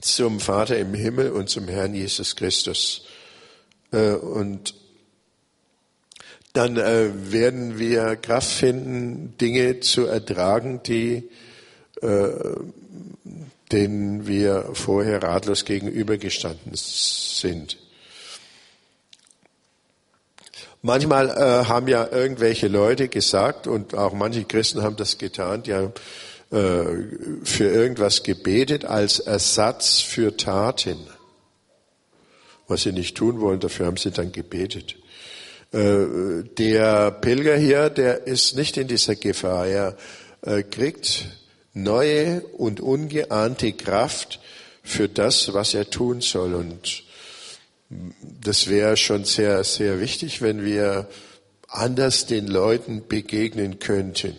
zum 0.00 0.40
Vater 0.40 0.78
im 0.78 0.94
Himmel 0.94 1.32
und 1.32 1.48
zum 1.48 1.66
Herrn 1.66 1.94
Jesus 1.94 2.36
Christus. 2.36 3.06
Äh, 3.92 4.12
und 4.12 4.74
dann 6.52 6.76
äh, 6.76 7.10
werden 7.32 7.78
wir 7.78 8.16
Kraft 8.16 8.50
finden, 8.50 9.36
Dinge 9.38 9.80
zu 9.80 10.06
ertragen, 10.06 10.80
die 10.84 11.28
äh, 12.02 12.30
denen 13.72 14.26
wir 14.26 14.70
vorher 14.72 15.22
ratlos 15.22 15.64
gegenübergestanden 15.64 16.72
sind. 16.74 17.76
Manchmal 20.82 21.28
äh, 21.28 21.64
haben 21.66 21.88
ja 21.88 22.08
irgendwelche 22.10 22.68
Leute 22.68 23.08
gesagt, 23.08 23.66
und 23.66 23.94
auch 23.94 24.12
manche 24.12 24.44
Christen 24.44 24.82
haben 24.82 24.96
das 24.96 25.18
getan, 25.18 25.62
die 25.64 25.74
haben 25.74 25.92
äh, 26.50 27.44
für 27.44 27.68
irgendwas 27.68 28.22
gebetet 28.22 28.84
als 28.84 29.18
Ersatz 29.18 30.00
für 30.00 30.36
Taten. 30.36 30.98
Was 32.68 32.82
sie 32.82 32.92
nicht 32.92 33.16
tun 33.16 33.40
wollen, 33.40 33.60
dafür 33.60 33.86
haben 33.86 33.96
sie 33.96 34.12
dann 34.12 34.30
gebetet. 34.30 34.96
Äh, 35.72 36.44
der 36.56 37.10
Pilger 37.10 37.56
hier, 37.56 37.90
der 37.90 38.26
ist 38.26 38.56
nicht 38.56 38.76
in 38.76 38.88
dieser 38.88 39.16
Gefahr. 39.16 39.66
Er 39.66 39.96
äh, 40.42 40.62
kriegt 40.62 41.26
neue 41.74 42.40
und 42.56 42.80
ungeahnte 42.80 43.72
Kraft 43.72 44.40
für 44.82 45.08
das, 45.08 45.52
was 45.52 45.74
er 45.74 45.90
tun 45.90 46.20
soll. 46.20 46.54
Und 46.54 47.02
das 47.90 48.68
wäre 48.68 48.96
schon 48.96 49.24
sehr, 49.24 49.64
sehr 49.64 50.00
wichtig, 50.00 50.42
wenn 50.42 50.64
wir 50.64 51.08
anders 51.68 52.26
den 52.26 52.46
Leuten 52.46 53.06
begegnen 53.08 53.78
könnten. 53.78 54.36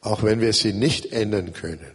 Auch 0.00 0.22
wenn 0.22 0.40
wir 0.40 0.52
sie 0.52 0.72
nicht 0.72 1.12
ändern 1.12 1.52
können. 1.52 1.94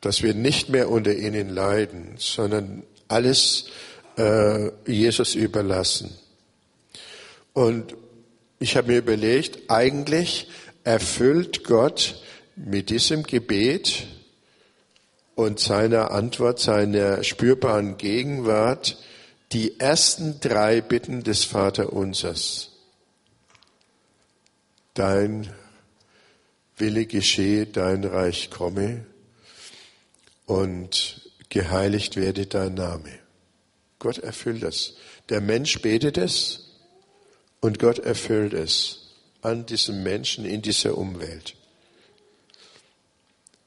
Dass 0.00 0.22
wir 0.22 0.34
nicht 0.34 0.68
mehr 0.68 0.90
unter 0.90 1.12
ihnen 1.14 1.48
leiden, 1.48 2.14
sondern 2.18 2.84
alles 3.08 3.66
äh, 4.16 4.70
Jesus 4.86 5.34
überlassen. 5.34 6.16
Und 7.52 7.96
ich 8.60 8.76
habe 8.76 8.92
mir 8.92 8.98
überlegt, 8.98 9.68
eigentlich 9.68 10.48
erfüllt 10.84 11.64
Gott 11.64 12.22
mit 12.54 12.90
diesem 12.90 13.24
Gebet 13.24 14.06
und 15.38 15.60
seiner 15.60 16.10
Antwort, 16.10 16.58
seiner 16.58 17.22
spürbaren 17.22 17.96
Gegenwart 17.96 18.98
die 19.52 19.78
ersten 19.78 20.40
drei 20.40 20.80
Bitten 20.80 21.22
des 21.22 21.44
Vaterunsers. 21.44 22.72
Dein 24.94 25.48
Wille 26.76 27.06
geschehe, 27.06 27.66
dein 27.66 28.02
Reich 28.02 28.50
komme 28.50 29.06
und 30.46 31.30
geheiligt 31.50 32.16
werde 32.16 32.46
dein 32.46 32.74
Name. 32.74 33.16
Gott 34.00 34.18
erfüllt 34.18 34.64
es. 34.64 34.96
Der 35.28 35.40
Mensch 35.40 35.80
betet 35.80 36.18
es 36.18 36.70
und 37.60 37.78
Gott 37.78 38.00
erfüllt 38.00 38.54
es 38.54 39.12
an 39.42 39.66
diesem 39.66 40.02
Menschen 40.02 40.44
in 40.44 40.62
dieser 40.62 40.98
Umwelt. 40.98 41.54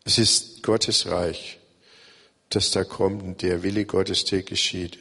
Es 0.04 0.18
ist 0.18 0.64
Gottes 0.64 1.06
Reich, 1.08 1.60
das 2.56 2.72
da 2.72 2.84
kommt 2.84 3.24
und 3.24 3.42
der 3.42 3.64
Wille 3.64 3.86
Gottes, 3.86 4.26
der 4.26 4.44
geschieht. 4.44 5.00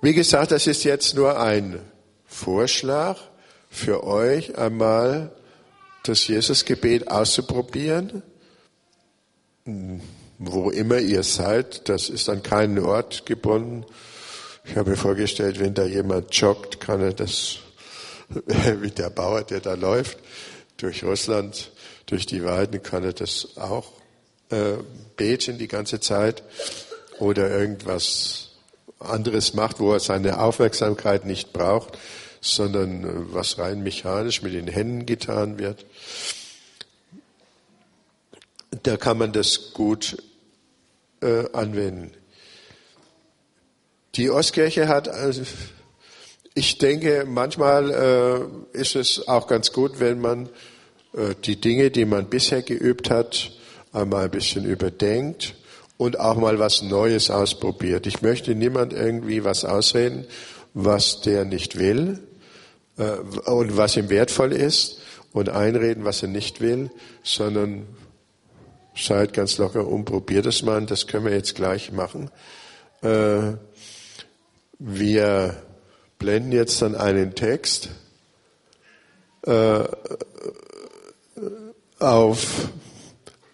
Wie 0.00 0.14
gesagt, 0.14 0.50
das 0.50 0.66
ist 0.66 0.82
jetzt 0.84 1.14
nur 1.14 1.38
ein 1.38 1.80
Vorschlag 2.26 3.18
für 3.70 4.04
euch, 4.04 4.58
einmal 4.58 5.30
das 6.02 6.26
Jesusgebet 6.26 7.08
auszuprobieren, 7.08 8.22
wo 10.38 10.70
immer 10.70 10.98
ihr 10.98 11.22
seid. 11.22 11.88
Das 11.88 12.08
ist 12.08 12.28
an 12.28 12.42
keinen 12.42 12.80
Ort 12.80 13.26
gebunden. 13.26 13.86
Ich 14.64 14.76
habe 14.76 14.90
mir 14.90 14.96
vorgestellt, 14.96 15.60
wenn 15.60 15.74
da 15.74 15.84
jemand 15.84 16.34
joggt, 16.34 16.80
kann 16.80 17.00
er 17.00 17.12
das, 17.12 17.58
wie 18.28 18.90
der 18.90 19.10
Bauer, 19.10 19.42
der 19.44 19.60
da 19.60 19.74
läuft, 19.74 20.18
durch 20.78 21.04
Russland, 21.04 21.70
durch 22.06 22.26
die 22.26 22.44
Weiden, 22.44 22.82
kann 22.82 23.04
er 23.04 23.12
das 23.12 23.56
auch 23.56 24.01
äh, 24.52 24.76
beten 25.16 25.58
die 25.58 25.68
ganze 25.68 25.98
Zeit 25.98 26.42
oder 27.18 27.50
irgendwas 27.50 28.50
anderes 28.98 29.54
macht, 29.54 29.80
wo 29.80 29.92
er 29.92 30.00
seine 30.00 30.38
Aufmerksamkeit 30.40 31.24
nicht 31.24 31.52
braucht, 31.52 31.98
sondern 32.40 33.04
äh, 33.04 33.34
was 33.34 33.58
rein 33.58 33.82
mechanisch 33.82 34.42
mit 34.42 34.54
den 34.54 34.68
Händen 34.68 35.06
getan 35.06 35.58
wird. 35.58 35.86
Da 38.82 38.96
kann 38.96 39.18
man 39.18 39.32
das 39.32 39.72
gut 39.72 40.22
äh, 41.20 41.44
anwenden. 41.52 42.12
Die 44.16 44.28
Ostkirche 44.28 44.88
hat, 44.88 45.08
also, 45.08 45.42
ich 46.54 46.76
denke, 46.78 47.24
manchmal 47.26 47.90
äh, 48.74 48.78
ist 48.78 48.96
es 48.96 49.26
auch 49.26 49.46
ganz 49.46 49.72
gut, 49.72 50.00
wenn 50.00 50.20
man 50.20 50.50
äh, 51.14 51.34
die 51.44 51.60
Dinge, 51.60 51.90
die 51.90 52.04
man 52.04 52.28
bisher 52.28 52.62
geübt 52.62 53.08
hat, 53.08 53.52
einmal 53.92 54.24
ein 54.24 54.30
bisschen 54.30 54.64
überdenkt 54.64 55.54
und 55.96 56.18
auch 56.18 56.36
mal 56.36 56.58
was 56.58 56.82
Neues 56.82 57.30
ausprobiert. 57.30 58.06
Ich 58.06 58.22
möchte 58.22 58.54
niemand 58.54 58.92
irgendwie 58.92 59.44
was 59.44 59.64
ausreden, 59.64 60.26
was 60.74 61.20
der 61.20 61.44
nicht 61.44 61.78
will 61.78 62.20
äh, 62.98 63.18
und 63.50 63.76
was 63.76 63.96
ihm 63.96 64.10
wertvoll 64.10 64.52
ist 64.52 65.00
und 65.32 65.48
einreden, 65.48 66.04
was 66.04 66.22
er 66.22 66.28
nicht 66.28 66.60
will, 66.60 66.90
sondern 67.22 67.86
seid 68.96 69.32
ganz 69.32 69.58
locker 69.58 69.86
und 69.86 70.04
probiert 70.04 70.46
es 70.46 70.62
mal. 70.62 70.84
Das 70.86 71.06
können 71.06 71.24
wir 71.24 71.34
jetzt 71.34 71.54
gleich 71.54 71.92
machen. 71.92 72.30
Äh, 73.02 73.54
wir 74.78 75.62
blenden 76.18 76.52
jetzt 76.52 76.82
dann 76.82 76.94
einen 76.94 77.34
Text 77.34 77.90
äh, 79.46 79.84
auf 81.98 82.68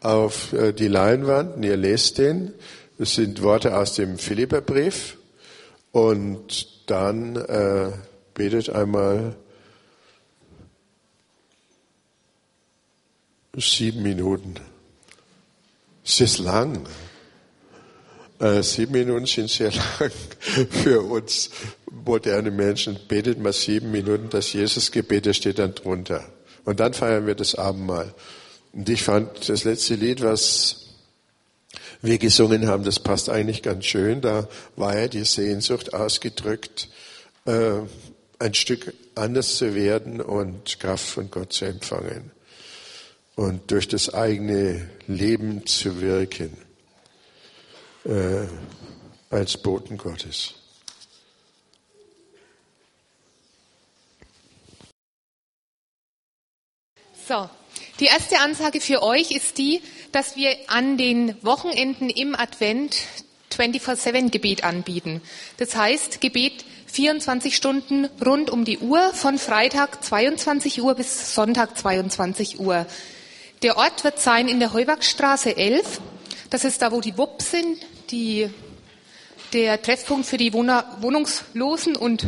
auf 0.08 0.54
äh, 0.54 0.72
die 0.72 0.88
Leinwand 0.88 1.56
und 1.56 1.62
ihr 1.62 1.76
lest 1.76 2.16
den. 2.16 2.54
Das 2.96 3.14
sind 3.14 3.42
Worte 3.42 3.76
aus 3.76 3.92
dem 3.94 4.18
Philipperbrief. 4.18 5.18
Und 5.92 6.90
dann 6.90 7.36
äh, 7.36 7.92
betet 8.32 8.70
einmal 8.70 9.36
sieben 13.54 14.02
Minuten. 14.02 14.54
Es 16.04 16.20
ist 16.20 16.38
lang. 16.38 16.86
Äh, 18.40 18.62
sieben 18.62 18.92
Minuten 18.92 19.26
sind 19.26 19.50
sehr 19.50 19.72
lang 20.00 20.10
für 20.70 21.02
uns 21.02 21.50
moderne 21.90 22.50
Menschen. 22.50 22.98
Betet 23.08 23.38
mal 23.38 23.52
sieben 23.52 23.90
Minuten. 23.90 24.30
Das 24.30 24.54
Jesusgebet 24.54 25.34
steht 25.36 25.58
dann 25.58 25.74
drunter. 25.74 26.24
Und 26.64 26.80
dann 26.80 26.94
feiern 26.94 27.26
wir 27.26 27.34
das 27.34 27.54
Abendmahl. 27.54 28.14
Und 28.78 28.88
ich 28.88 29.02
fand 29.02 29.48
das 29.48 29.64
letzte 29.64 29.96
Lied, 29.96 30.22
was 30.22 30.86
wir 32.00 32.16
gesungen 32.18 32.68
haben, 32.68 32.84
das 32.84 33.00
passt 33.00 33.28
eigentlich 33.28 33.64
ganz 33.64 33.86
schön. 33.86 34.20
Da 34.20 34.48
war 34.76 34.96
ja 34.96 35.08
die 35.08 35.24
Sehnsucht 35.24 35.94
ausgedrückt, 35.94 36.88
äh, 37.44 37.80
ein 38.38 38.54
Stück 38.54 38.94
anders 39.16 39.56
zu 39.56 39.74
werden 39.74 40.20
und 40.20 40.78
Kraft 40.78 41.06
von 41.06 41.28
Gott 41.28 41.52
zu 41.52 41.64
empfangen 41.64 42.30
und 43.34 43.68
durch 43.72 43.88
das 43.88 44.14
eigene 44.14 44.88
Leben 45.08 45.66
zu 45.66 46.00
wirken 46.00 46.56
äh, 48.04 48.46
als 49.28 49.56
Boten 49.56 49.98
Gottes. 49.98 50.54
So, 57.26 57.50
die 58.00 58.06
erste 58.06 58.38
Ansage 58.38 58.80
für 58.80 59.02
euch 59.02 59.32
ist 59.32 59.58
die, 59.58 59.82
dass 60.12 60.36
wir 60.36 60.56
an 60.68 60.96
den 60.96 61.34
Wochenenden 61.42 62.10
im 62.10 62.34
Advent 62.34 62.96
24-7 63.52 64.30
Gebet 64.30 64.64
anbieten. 64.64 65.20
Das 65.56 65.74
heißt, 65.74 66.20
Gebet 66.20 66.64
24 66.86 67.56
Stunden 67.56 68.08
rund 68.24 68.50
um 68.50 68.64
die 68.64 68.78
Uhr 68.78 69.12
von 69.14 69.38
Freitag 69.38 70.04
22 70.04 70.80
Uhr 70.82 70.94
bis 70.94 71.34
Sonntag 71.34 71.76
22 71.76 72.60
Uhr. 72.60 72.86
Der 73.62 73.76
Ort 73.76 74.04
wird 74.04 74.20
sein 74.20 74.48
in 74.48 74.60
der 74.60 74.72
Heuwachstraße 74.72 75.56
11. 75.56 76.00
Das 76.50 76.64
ist 76.64 76.80
da, 76.80 76.92
wo 76.92 77.00
die 77.00 77.18
WUP 77.18 77.42
sind, 77.42 77.78
die, 78.10 78.48
der 79.52 79.82
Treffpunkt 79.82 80.26
für 80.26 80.36
die 80.36 80.52
Wohnungslosen 80.52 81.96
und 81.96 82.26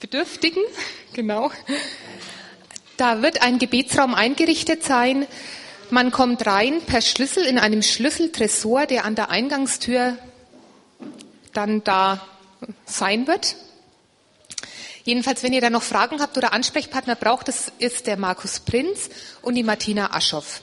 Bedürftigen. 0.00 0.62
Genau. 1.12 1.50
Da 2.96 3.20
wird 3.20 3.42
ein 3.42 3.58
Gebetsraum 3.58 4.14
eingerichtet 4.14 4.82
sein. 4.82 5.26
Man 5.90 6.10
kommt 6.10 6.46
rein 6.46 6.80
per 6.80 7.02
Schlüssel 7.02 7.44
in 7.44 7.58
einem 7.58 7.82
Schlüsseltresor, 7.82 8.86
der 8.86 9.04
an 9.04 9.14
der 9.14 9.30
Eingangstür 9.30 10.16
dann 11.52 11.84
da 11.84 12.26
sein 12.86 13.26
wird. 13.26 13.56
Jedenfalls, 15.04 15.42
wenn 15.42 15.52
ihr 15.52 15.60
da 15.60 15.70
noch 15.70 15.82
Fragen 15.82 16.20
habt 16.20 16.36
oder 16.36 16.52
Ansprechpartner 16.52 17.14
braucht, 17.14 17.48
das 17.48 17.70
ist 17.78 18.06
der 18.06 18.16
Markus 18.16 18.60
Prinz 18.60 19.08
und 19.42 19.54
die 19.54 19.62
Martina 19.62 20.12
Aschoff. 20.12 20.62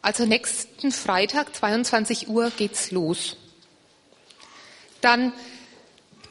Also 0.00 0.24
nächsten 0.24 0.92
Freitag, 0.92 1.54
22 1.54 2.28
Uhr, 2.28 2.50
geht's 2.56 2.92
los. 2.92 3.36
Dann 5.00 5.34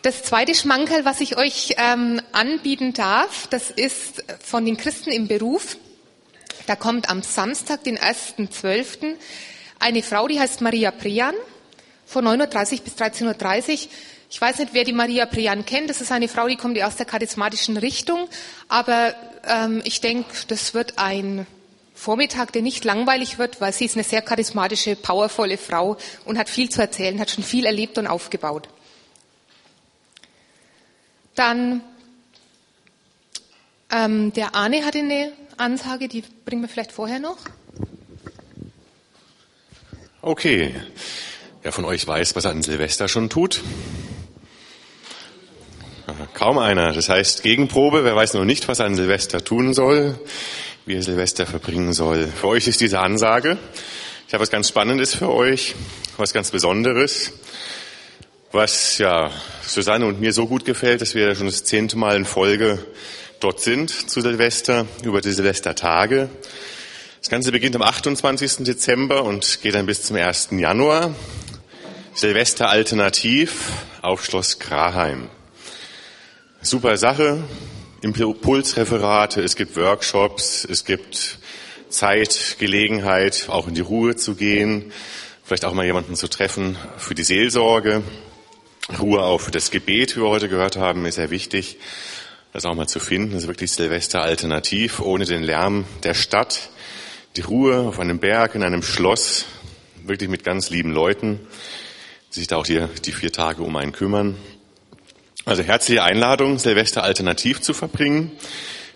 das 0.03 0.21
zweite 0.21 0.53
Schmankerl, 0.53 1.05
was 1.05 1.21
ich 1.21 1.37
euch 1.37 1.75
ähm, 1.77 2.21
anbieten 2.33 2.93
darf, 2.93 3.47
das 3.47 3.71
ist 3.71 4.23
von 4.43 4.65
den 4.65 4.77
Christen 4.77 5.11
im 5.11 5.27
Beruf. 5.27 5.77
Da 6.67 6.75
kommt 6.75 7.09
am 7.09 7.23
Samstag, 7.23 7.83
den 7.83 7.97
1.12., 7.97 9.15
eine 9.79 10.03
Frau, 10.03 10.27
die 10.27 10.39
heißt 10.39 10.61
Maria 10.61 10.91
Prian, 10.91 11.33
von 12.05 12.25
9.30 12.25 12.73
Uhr 12.73 12.79
bis 12.83 12.93
13.30 12.95 13.71
Uhr. 13.71 13.91
Ich 14.29 14.41
weiß 14.41 14.59
nicht, 14.59 14.73
wer 14.73 14.83
die 14.83 14.93
Maria 14.93 15.25
Prian 15.25 15.65
kennt. 15.65 15.89
Das 15.89 16.01
ist 16.01 16.11
eine 16.11 16.27
Frau, 16.27 16.47
die 16.47 16.57
kommt 16.57 16.81
aus 16.81 16.97
der 16.97 17.05
charismatischen 17.05 17.77
Richtung. 17.77 18.27
Aber 18.67 19.15
ähm, 19.47 19.81
ich 19.85 20.01
denke, 20.01 20.33
das 20.47 20.73
wird 20.73 20.97
ein 20.97 21.47
Vormittag, 21.93 22.51
der 22.51 22.61
nicht 22.61 22.83
langweilig 22.83 23.37
wird, 23.39 23.61
weil 23.61 23.71
sie 23.71 23.85
ist 23.85 23.95
eine 23.95 24.03
sehr 24.03 24.21
charismatische, 24.21 24.95
powervolle 24.95 25.57
Frau 25.57 25.97
und 26.25 26.37
hat 26.37 26.49
viel 26.49 26.69
zu 26.69 26.81
erzählen, 26.81 27.19
hat 27.19 27.29
schon 27.29 27.43
viel 27.43 27.65
erlebt 27.65 27.97
und 27.97 28.07
aufgebaut. 28.07 28.67
Dann 31.35 31.81
ähm, 33.91 34.33
der 34.33 34.55
Arne 34.55 34.85
hatte 34.85 34.99
eine 34.99 35.31
Ansage, 35.57 36.07
die 36.07 36.23
bringen 36.45 36.61
wir 36.61 36.69
vielleicht 36.69 36.91
vorher 36.91 37.19
noch. 37.19 37.37
Okay. 40.21 40.73
Wer 41.61 41.71
von 41.71 41.85
euch 41.85 42.05
weiß, 42.05 42.35
was 42.35 42.45
er 42.45 42.51
an 42.51 42.61
Silvester 42.61 43.07
schon 43.07 43.29
tut? 43.29 43.61
Kaum 46.33 46.57
einer. 46.57 46.91
Das 46.91 47.09
heißt 47.09 47.43
Gegenprobe. 47.43 48.03
Wer 48.03 48.15
weiß 48.15 48.33
noch 48.33 48.45
nicht, 48.45 48.67
was 48.67 48.79
er 48.79 48.85
an 48.85 48.95
Silvester 48.95 49.43
tun 49.43 49.73
soll, 49.73 50.19
wie 50.85 50.95
er 50.95 51.03
Silvester 51.03 51.45
verbringen 51.45 51.93
soll. 51.93 52.27
Für 52.27 52.47
euch 52.47 52.67
ist 52.67 52.81
diese 52.81 52.99
Ansage. 52.99 53.57
Ich 54.27 54.33
habe 54.33 54.41
was 54.41 54.49
ganz 54.49 54.69
Spannendes 54.69 55.15
für 55.15 55.29
euch, 55.29 55.75
was 56.17 56.33
ganz 56.33 56.51
Besonderes 56.51 57.33
was 58.53 58.99
ja 58.99 59.31
Susanne 59.65 60.05
und 60.05 60.21
mir 60.21 60.31
so 60.31 60.45
gut 60.45 60.63
gefällt, 60.63 61.01
dass 61.01 61.15
wir 61.15 61.33
schon 61.33 61.47
das 61.47 61.63
zehnte 61.63 61.97
Mal 61.97 62.15
in 62.15 62.25
Folge 62.25 62.85
dort 63.39 63.59
sind 63.59 63.89
zu 63.89 64.21
Silvester, 64.21 64.85
über 65.03 65.21
die 65.21 65.31
Silvestertage. 65.31 66.29
Das 67.19 67.29
Ganze 67.29 67.51
beginnt 67.51 67.75
am 67.75 67.81
28. 67.81 68.57
Dezember 68.57 69.23
und 69.23 69.61
geht 69.63 69.73
dann 69.73 69.87
bis 69.87 70.03
zum 70.03 70.17
1. 70.17 70.49
Januar. 70.51 71.15
Silvester 72.13 72.69
Alternativ 72.69 73.71
auf 74.03 74.23
Schloss 74.23 74.59
Graheim. 74.59 75.29
Super 76.61 76.97
Sache. 76.97 77.43
Impulsreferate, 78.01 79.41
es 79.41 79.55
gibt 79.55 79.75
Workshops, 79.77 80.63
es 80.69 80.85
gibt 80.85 81.39
Zeit, 81.89 82.57
Gelegenheit, 82.59 83.45
auch 83.47 83.67
in 83.67 83.73
die 83.73 83.81
Ruhe 83.81 84.15
zu 84.15 84.35
gehen, 84.35 84.91
vielleicht 85.43 85.65
auch 85.65 85.73
mal 85.73 85.85
jemanden 85.85 86.15
zu 86.15 86.27
treffen 86.27 86.77
für 86.97 87.15
die 87.15 87.23
Seelsorge. 87.23 88.03
Ruhe 88.99 89.39
für 89.39 89.51
das 89.51 89.71
Gebet, 89.71 90.15
wie 90.15 90.21
wir 90.21 90.29
heute 90.29 90.49
gehört 90.49 90.77
haben, 90.77 91.05
ist 91.05 91.15
sehr 91.15 91.29
wichtig, 91.29 91.77
das 92.51 92.65
auch 92.65 92.75
mal 92.75 92.87
zu 92.87 92.99
finden. 92.99 93.33
Das 93.33 93.43
ist 93.43 93.47
wirklich 93.47 93.71
Silvester 93.71 94.21
alternativ, 94.21 94.99
ohne 94.99 95.25
den 95.25 95.43
Lärm 95.43 95.85
der 96.03 96.13
Stadt. 96.13 96.69
Die 97.35 97.41
Ruhe 97.41 97.79
auf 97.79 97.99
einem 97.99 98.19
Berg, 98.19 98.55
in 98.55 98.63
einem 98.63 98.83
Schloss, 98.83 99.45
wirklich 100.03 100.29
mit 100.29 100.43
ganz 100.43 100.69
lieben 100.69 100.91
Leuten 100.91 101.39
die 102.33 102.39
sich 102.39 102.47
da 102.47 102.57
auch 102.57 102.65
die, 102.65 102.83
die 103.05 103.11
vier 103.11 103.31
Tage 103.31 103.61
um 103.61 103.75
einen 103.75 103.91
kümmern. 103.91 104.35
Also 105.45 105.61
herzliche 105.61 106.03
Einladung, 106.03 106.57
Silvester 106.57 107.03
alternativ 107.03 107.61
zu 107.61 107.73
verbringen. 107.73 108.31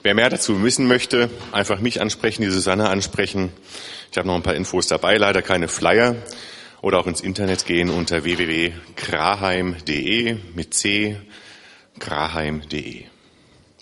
Wer 0.02 0.16
mehr 0.16 0.30
dazu 0.30 0.64
wissen 0.64 0.88
möchte, 0.88 1.30
einfach 1.52 1.80
mich 1.80 2.02
ansprechen, 2.02 2.42
die 2.42 2.50
Susanne 2.50 2.90
ansprechen. 2.90 3.52
Ich 4.12 4.18
habe 4.18 4.28
noch 4.28 4.36
ein 4.36 4.44
paar 4.44 4.56
Infos 4.56 4.88
dabei, 4.88 5.18
leider 5.18 5.42
keine 5.44 5.68
Flyer. 5.68 6.16
Oder 6.88 7.00
auch 7.00 7.08
ins 7.08 7.20
Internet 7.20 7.66
gehen 7.66 7.90
unter 7.90 8.24
www.graheim.de 8.24 10.38
mit 10.56 10.74
c 10.74 11.18
graheim.de. 12.00 13.04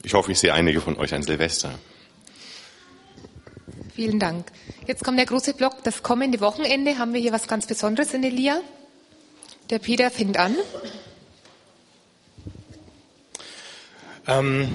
Ich 0.01 0.13
hoffe, 0.15 0.31
ich 0.31 0.39
sehe 0.39 0.51
einige 0.51 0.81
von 0.81 0.97
euch 0.97 1.13
an 1.13 1.21
Silvester. 1.21 1.77
Vielen 3.93 4.19
Dank. 4.19 4.47
Jetzt 4.87 5.03
kommt 5.03 5.19
der 5.19 5.27
große 5.27 5.53
Block. 5.53 5.83
Das 5.83 6.01
kommende 6.01 6.39
Wochenende 6.39 6.97
haben 6.97 7.13
wir 7.13 7.21
hier 7.21 7.31
was 7.31 7.47
ganz 7.47 7.67
Besonderes 7.67 8.11
in 8.15 8.23
Elia. 8.23 8.59
Der 9.69 9.77
Peter 9.77 10.09
fängt 10.09 10.37
an. 10.37 10.55
Ähm, 14.27 14.69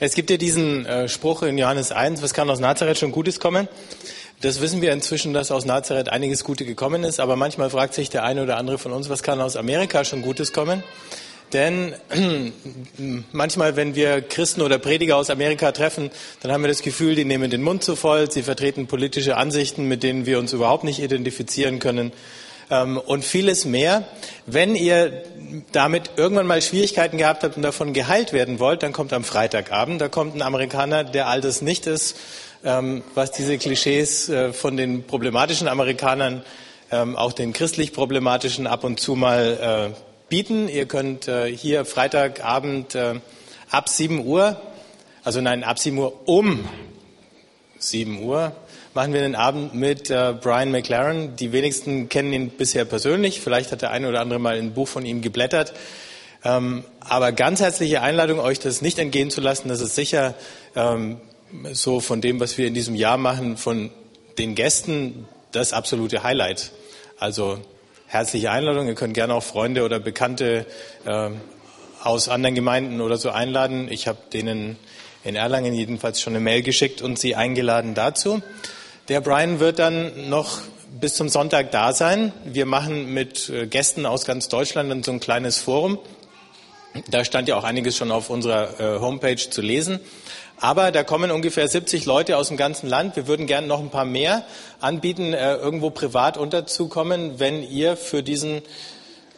es 0.00 0.14
gibt 0.14 0.30
ja 0.30 0.38
diesen 0.38 0.86
äh, 0.86 1.08
Spruch 1.08 1.44
in 1.44 1.56
Johannes 1.56 1.92
1, 1.92 2.20
was 2.20 2.34
kann 2.34 2.50
aus 2.50 2.58
Nazareth 2.58 2.98
schon 2.98 3.12
Gutes 3.12 3.38
kommen? 3.38 3.68
Das 4.42 4.62
wissen 4.62 4.80
wir 4.80 4.92
inzwischen, 4.94 5.34
dass 5.34 5.50
aus 5.50 5.66
Nazareth 5.66 6.08
einiges 6.08 6.44
Gute 6.44 6.64
gekommen 6.64 7.04
ist, 7.04 7.20
aber 7.20 7.36
manchmal 7.36 7.68
fragt 7.68 7.92
sich 7.92 8.08
der 8.08 8.24
eine 8.24 8.42
oder 8.42 8.56
andere 8.56 8.78
von 8.78 8.90
uns, 8.90 9.10
was 9.10 9.22
kann 9.22 9.38
aus 9.38 9.54
Amerika 9.54 10.02
schon 10.02 10.22
Gutes 10.22 10.54
kommen? 10.54 10.82
Denn 11.52 11.94
manchmal, 13.32 13.76
wenn 13.76 13.94
wir 13.94 14.22
Christen 14.22 14.62
oder 14.62 14.78
Prediger 14.78 15.18
aus 15.18 15.28
Amerika 15.28 15.72
treffen, 15.72 16.10
dann 16.40 16.52
haben 16.52 16.62
wir 16.62 16.68
das 16.68 16.80
Gefühl, 16.80 17.16
die 17.16 17.26
nehmen 17.26 17.50
den 17.50 17.60
Mund 17.60 17.84
zu 17.84 17.96
voll, 17.96 18.30
sie 18.30 18.42
vertreten 18.42 18.86
politische 18.86 19.36
Ansichten, 19.36 19.88
mit 19.88 20.02
denen 20.02 20.24
wir 20.24 20.38
uns 20.38 20.54
überhaupt 20.54 20.84
nicht 20.84 21.00
identifizieren 21.00 21.78
können. 21.78 22.10
Ähm, 22.70 22.96
und 22.96 23.26
vieles 23.26 23.66
mehr. 23.66 24.04
Wenn 24.46 24.74
ihr 24.74 25.22
damit 25.72 26.12
irgendwann 26.16 26.46
mal 26.46 26.62
Schwierigkeiten 26.62 27.18
gehabt 27.18 27.42
habt 27.42 27.56
und 27.56 27.62
davon 27.62 27.92
geheilt 27.92 28.32
werden 28.32 28.58
wollt, 28.58 28.82
dann 28.82 28.94
kommt 28.94 29.12
am 29.12 29.24
Freitagabend, 29.24 30.00
da 30.00 30.08
kommt 30.08 30.34
ein 30.34 30.40
Amerikaner, 30.40 31.04
der 31.04 31.26
all 31.26 31.42
das 31.42 31.60
nicht 31.60 31.86
ist, 31.86 32.16
was 32.62 33.30
diese 33.32 33.56
Klischees 33.58 34.28
äh, 34.28 34.52
von 34.52 34.76
den 34.76 35.04
problematischen 35.04 35.68
Amerikanern, 35.68 36.42
ähm, 36.90 37.16
auch 37.16 37.32
den 37.32 37.52
christlich 37.52 37.92
problematischen 37.92 38.66
ab 38.66 38.84
und 38.84 39.00
zu 39.00 39.14
mal 39.14 39.92
äh, 39.94 40.00
bieten. 40.28 40.68
Ihr 40.68 40.86
könnt 40.86 41.28
äh, 41.28 41.46
hier 41.54 41.84
Freitagabend 41.84 42.96
ab 43.70 43.88
7 43.88 44.26
Uhr, 44.26 44.60
also 45.24 45.40
nein, 45.40 45.64
ab 45.64 45.78
7 45.78 45.96
Uhr 45.96 46.28
um 46.28 46.68
7 47.78 48.22
Uhr 48.22 48.52
machen 48.92 49.12
wir 49.12 49.20
den 49.20 49.36
Abend 49.36 49.74
mit 49.74 50.08
Brian 50.08 50.72
McLaren. 50.72 51.36
Die 51.36 51.52
wenigsten 51.52 52.08
kennen 52.08 52.32
ihn 52.32 52.50
bisher 52.50 52.84
persönlich. 52.84 53.40
Vielleicht 53.40 53.70
hat 53.70 53.82
der 53.82 53.92
eine 53.92 54.08
oder 54.08 54.20
andere 54.20 54.40
mal 54.40 54.56
ein 54.56 54.74
Buch 54.74 54.88
von 54.88 55.06
ihm 55.06 55.22
geblättert. 55.22 55.72
Ähm, 56.44 56.84
aber 56.98 57.32
ganz 57.32 57.60
herzliche 57.60 58.02
Einladung, 58.02 58.40
euch 58.40 58.58
das 58.58 58.82
nicht 58.82 58.98
entgehen 58.98 59.30
zu 59.30 59.40
lassen. 59.40 59.68
Das 59.68 59.80
ist 59.80 59.94
sicher 59.94 60.34
ähm, 60.74 61.20
so 61.72 62.00
von 62.00 62.20
dem, 62.20 62.40
was 62.40 62.58
wir 62.58 62.66
in 62.66 62.74
diesem 62.74 62.94
Jahr 62.94 63.16
machen, 63.16 63.56
von 63.56 63.90
den 64.38 64.54
Gästen 64.54 65.26
das 65.52 65.72
absolute 65.72 66.22
Highlight. 66.22 66.72
Also 67.18 67.58
herzliche 68.06 68.50
Einladung. 68.50 68.86
Ihr 68.86 68.94
könnt 68.94 69.14
gerne 69.14 69.34
auch 69.34 69.42
Freunde 69.42 69.84
oder 69.84 70.00
Bekannte 70.00 70.66
äh, 71.04 71.30
aus 72.02 72.28
anderen 72.28 72.54
Gemeinden 72.54 73.00
oder 73.00 73.16
so 73.16 73.30
einladen. 73.30 73.88
Ich 73.90 74.08
habe 74.08 74.18
denen 74.32 74.76
in 75.22 75.36
Erlangen 75.36 75.74
jedenfalls 75.74 76.20
schon 76.20 76.34
eine 76.34 76.40
Mail 76.40 76.62
geschickt 76.62 77.02
und 77.02 77.18
sie 77.18 77.36
eingeladen 77.36 77.94
dazu. 77.94 78.42
Der 79.08 79.20
Brian 79.20 79.60
wird 79.60 79.78
dann 79.78 80.28
noch 80.30 80.60
bis 80.98 81.14
zum 81.14 81.28
Sonntag 81.28 81.70
da 81.70 81.92
sein. 81.92 82.32
Wir 82.44 82.66
machen 82.66 83.12
mit 83.12 83.48
äh, 83.48 83.66
Gästen 83.66 84.06
aus 84.06 84.24
ganz 84.24 84.48
Deutschland 84.48 84.90
dann 84.90 85.02
so 85.02 85.12
ein 85.12 85.20
kleines 85.20 85.58
Forum. 85.58 85.98
Da 87.08 87.24
stand 87.24 87.48
ja 87.48 87.56
auch 87.56 87.64
einiges 87.64 87.96
schon 87.96 88.10
auf 88.10 88.30
unserer 88.30 88.80
äh, 88.80 89.00
Homepage 89.00 89.36
zu 89.36 89.62
lesen. 89.62 90.00
Aber 90.58 90.90
da 90.90 91.04
kommen 91.04 91.30
ungefähr 91.30 91.66
70 91.66 92.04
Leute 92.04 92.36
aus 92.36 92.48
dem 92.48 92.56
ganzen 92.56 92.88
Land. 92.88 93.16
Wir 93.16 93.26
würden 93.26 93.46
gerne 93.46 93.66
noch 93.66 93.80
ein 93.80 93.90
paar 93.90 94.04
mehr 94.04 94.44
anbieten, 94.80 95.32
äh, 95.32 95.54
irgendwo 95.54 95.90
privat 95.90 96.36
unterzukommen, 96.36 97.38
wenn 97.38 97.62
ihr 97.62 97.96
für 97.96 98.22
diesen 98.22 98.62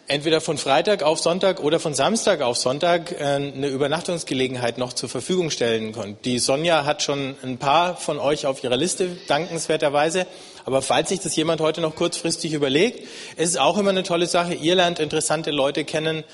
entweder 0.09 0.41
von 0.41 0.59
Freitag 0.59 1.03
auf 1.03 1.21
Sonntag 1.21 1.61
oder 1.61 1.79
von 1.79 1.95
Samstag 1.95 2.41
auf 2.41 2.57
Sonntag 2.57 3.13
äh, 3.13 3.25
eine 3.25 3.69
Übernachtungsgelegenheit 3.69 4.79
noch 4.79 4.95
zur 4.95 5.09
Verfügung 5.09 5.51
stellen 5.51 5.93
könnt. 5.93 6.25
Die 6.25 6.39
Sonja 6.39 6.85
hat 6.85 7.03
schon 7.03 7.37
ein 7.43 7.59
paar 7.59 7.97
von 7.97 8.19
euch 8.19 8.47
auf 8.47 8.65
ihrer 8.65 8.77
Liste, 8.77 9.09
dankenswerterweise. 9.29 10.27
Aber 10.65 10.83
falls 10.83 11.11
sich 11.11 11.21
das 11.21 11.37
jemand 11.37 11.61
heute 11.61 11.81
noch 11.81 11.95
kurzfristig 11.95 12.53
überlegt, 12.53 13.01
ist 13.37 13.51
es 13.51 13.57
auch 13.57 13.79
immer 13.79 13.91
eine 13.91 14.03
tolle 14.03 14.27
Sache. 14.27 14.55
Ihr 14.55 14.75
lernt 14.75 14.99
interessante 14.99 15.51
Leute 15.51 15.85
kennen 15.85 16.25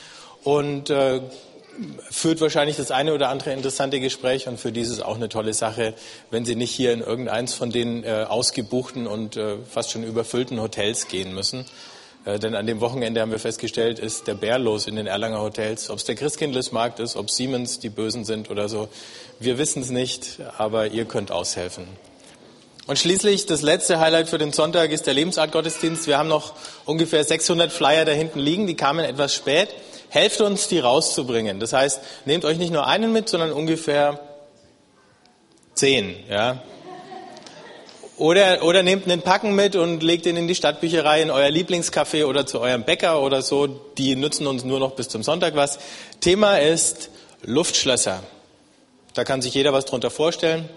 und 0.48 0.88
äh, 0.88 1.20
führt 2.10 2.40
wahrscheinlich 2.40 2.78
das 2.78 2.90
eine 2.90 3.12
oder 3.12 3.28
andere 3.28 3.52
interessante 3.52 4.00
Gespräch 4.00 4.48
und 4.48 4.58
für 4.58 4.72
dieses 4.72 5.02
auch 5.02 5.16
eine 5.16 5.28
tolle 5.28 5.52
Sache, 5.52 5.92
wenn 6.30 6.46
Sie 6.46 6.56
nicht 6.56 6.70
hier 6.70 6.94
in 6.94 7.02
irgendeins 7.02 7.52
von 7.52 7.70
den 7.70 8.02
äh, 8.02 8.24
ausgebuchten 8.26 9.06
und 9.06 9.36
äh, 9.36 9.58
fast 9.68 9.90
schon 9.90 10.04
überfüllten 10.04 10.58
Hotels 10.58 11.08
gehen 11.08 11.34
müssen. 11.34 11.66
Äh, 12.24 12.38
denn 12.38 12.54
an 12.54 12.66
dem 12.66 12.80
Wochenende 12.80 13.20
haben 13.20 13.30
wir 13.30 13.38
festgestellt, 13.38 13.98
ist 13.98 14.26
der 14.26 14.32
Bär 14.32 14.58
los 14.58 14.86
in 14.86 14.96
den 14.96 15.06
Erlanger 15.06 15.42
Hotels. 15.42 15.90
Ob 15.90 15.98
es 15.98 16.06
der 16.06 16.14
Christkindlesmarkt 16.14 16.98
ist, 16.98 17.16
ob 17.16 17.30
Siemens 17.30 17.78
die 17.78 17.90
Bösen 17.90 18.24
sind 18.24 18.50
oder 18.50 18.70
so. 18.70 18.88
Wir 19.38 19.58
wissen 19.58 19.82
es 19.82 19.90
nicht, 19.90 20.38
aber 20.56 20.86
ihr 20.86 21.04
könnt 21.04 21.30
aushelfen. 21.30 21.86
Und 22.86 22.98
schließlich 22.98 23.44
das 23.44 23.60
letzte 23.60 24.00
Highlight 24.00 24.30
für 24.30 24.38
den 24.38 24.54
Sonntag 24.54 24.92
ist 24.92 25.06
der 25.06 25.12
Lebensart-Gottesdienst. 25.12 26.06
Wir 26.06 26.16
haben 26.16 26.30
noch 26.30 26.54
ungefähr 26.86 27.22
600 27.22 27.70
Flyer 27.70 28.06
da 28.06 28.12
hinten 28.12 28.38
liegen, 28.38 28.66
die 28.66 28.76
kamen 28.76 29.04
etwas 29.04 29.34
spät. 29.34 29.68
Helft 30.10 30.40
uns, 30.40 30.68
die 30.68 30.78
rauszubringen. 30.78 31.60
Das 31.60 31.72
heißt, 31.72 32.00
nehmt 32.24 32.44
euch 32.44 32.58
nicht 32.58 32.72
nur 32.72 32.86
einen 32.86 33.12
mit, 33.12 33.28
sondern 33.28 33.52
ungefähr 33.52 34.20
zehn. 35.74 36.16
Ja? 36.28 36.62
Oder, 38.16 38.64
oder 38.64 38.82
nehmt 38.82 39.04
einen 39.04 39.22
Packen 39.22 39.54
mit 39.54 39.76
und 39.76 40.02
legt 40.02 40.26
ihn 40.26 40.36
in 40.36 40.48
die 40.48 40.56
Stadtbücherei, 40.56 41.22
in 41.22 41.30
euer 41.30 41.50
Lieblingscafé 41.50 42.24
oder 42.24 42.46
zu 42.46 42.60
eurem 42.60 42.82
Bäcker 42.82 43.22
oder 43.22 43.42
so. 43.42 43.68
Die 43.68 44.16
nützen 44.16 44.46
uns 44.48 44.64
nur 44.64 44.80
noch 44.80 44.92
bis 44.92 45.08
zum 45.08 45.22
Sonntag 45.22 45.54
was. 45.54 45.78
Thema 46.20 46.58
ist 46.58 47.10
Luftschlösser. 47.42 48.22
Da 49.14 49.24
kann 49.24 49.40
sich 49.40 49.54
jeder 49.54 49.72
was 49.72 49.84
drunter 49.84 50.10
vorstellen. 50.10 50.68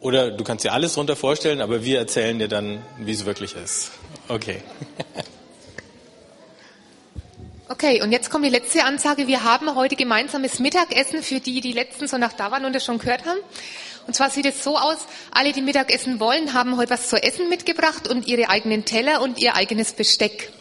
Oder 0.00 0.32
du 0.32 0.42
kannst 0.44 0.64
dir 0.64 0.72
alles 0.72 0.94
drunter 0.94 1.16
vorstellen, 1.16 1.60
aber 1.60 1.84
wir 1.84 1.98
erzählen 1.98 2.38
dir 2.38 2.48
dann, 2.48 2.82
wie 2.98 3.12
es 3.12 3.24
wirklich 3.24 3.54
ist. 3.54 3.92
Okay. 4.28 4.62
Okay, 7.66 8.02
und 8.02 8.12
jetzt 8.12 8.28
kommt 8.28 8.44
die 8.44 8.50
letzte 8.50 8.84
Ansage. 8.84 9.26
Wir 9.26 9.42
haben 9.42 9.74
heute 9.74 9.96
gemeinsames 9.96 10.58
Mittagessen 10.58 11.22
für 11.22 11.40
die, 11.40 11.62
die 11.62 11.72
letzten 11.72 12.06
Sonntag 12.06 12.36
da 12.36 12.50
waren 12.50 12.66
und 12.66 12.74
das 12.74 12.84
schon 12.84 12.98
gehört 12.98 13.24
haben. 13.24 13.38
Und 14.06 14.14
zwar 14.14 14.28
sieht 14.28 14.44
es 14.44 14.62
so 14.62 14.76
aus, 14.76 14.98
alle, 15.30 15.52
die 15.54 15.62
Mittagessen 15.62 16.20
wollen, 16.20 16.52
haben 16.52 16.76
heute 16.76 16.90
was 16.90 17.08
zu 17.08 17.16
essen 17.16 17.48
mitgebracht 17.48 18.06
und 18.06 18.26
ihre 18.26 18.50
eigenen 18.50 18.84
Teller 18.84 19.22
und 19.22 19.38
ihr 19.38 19.54
eigenes 19.54 19.94
Besteck. 19.94 20.52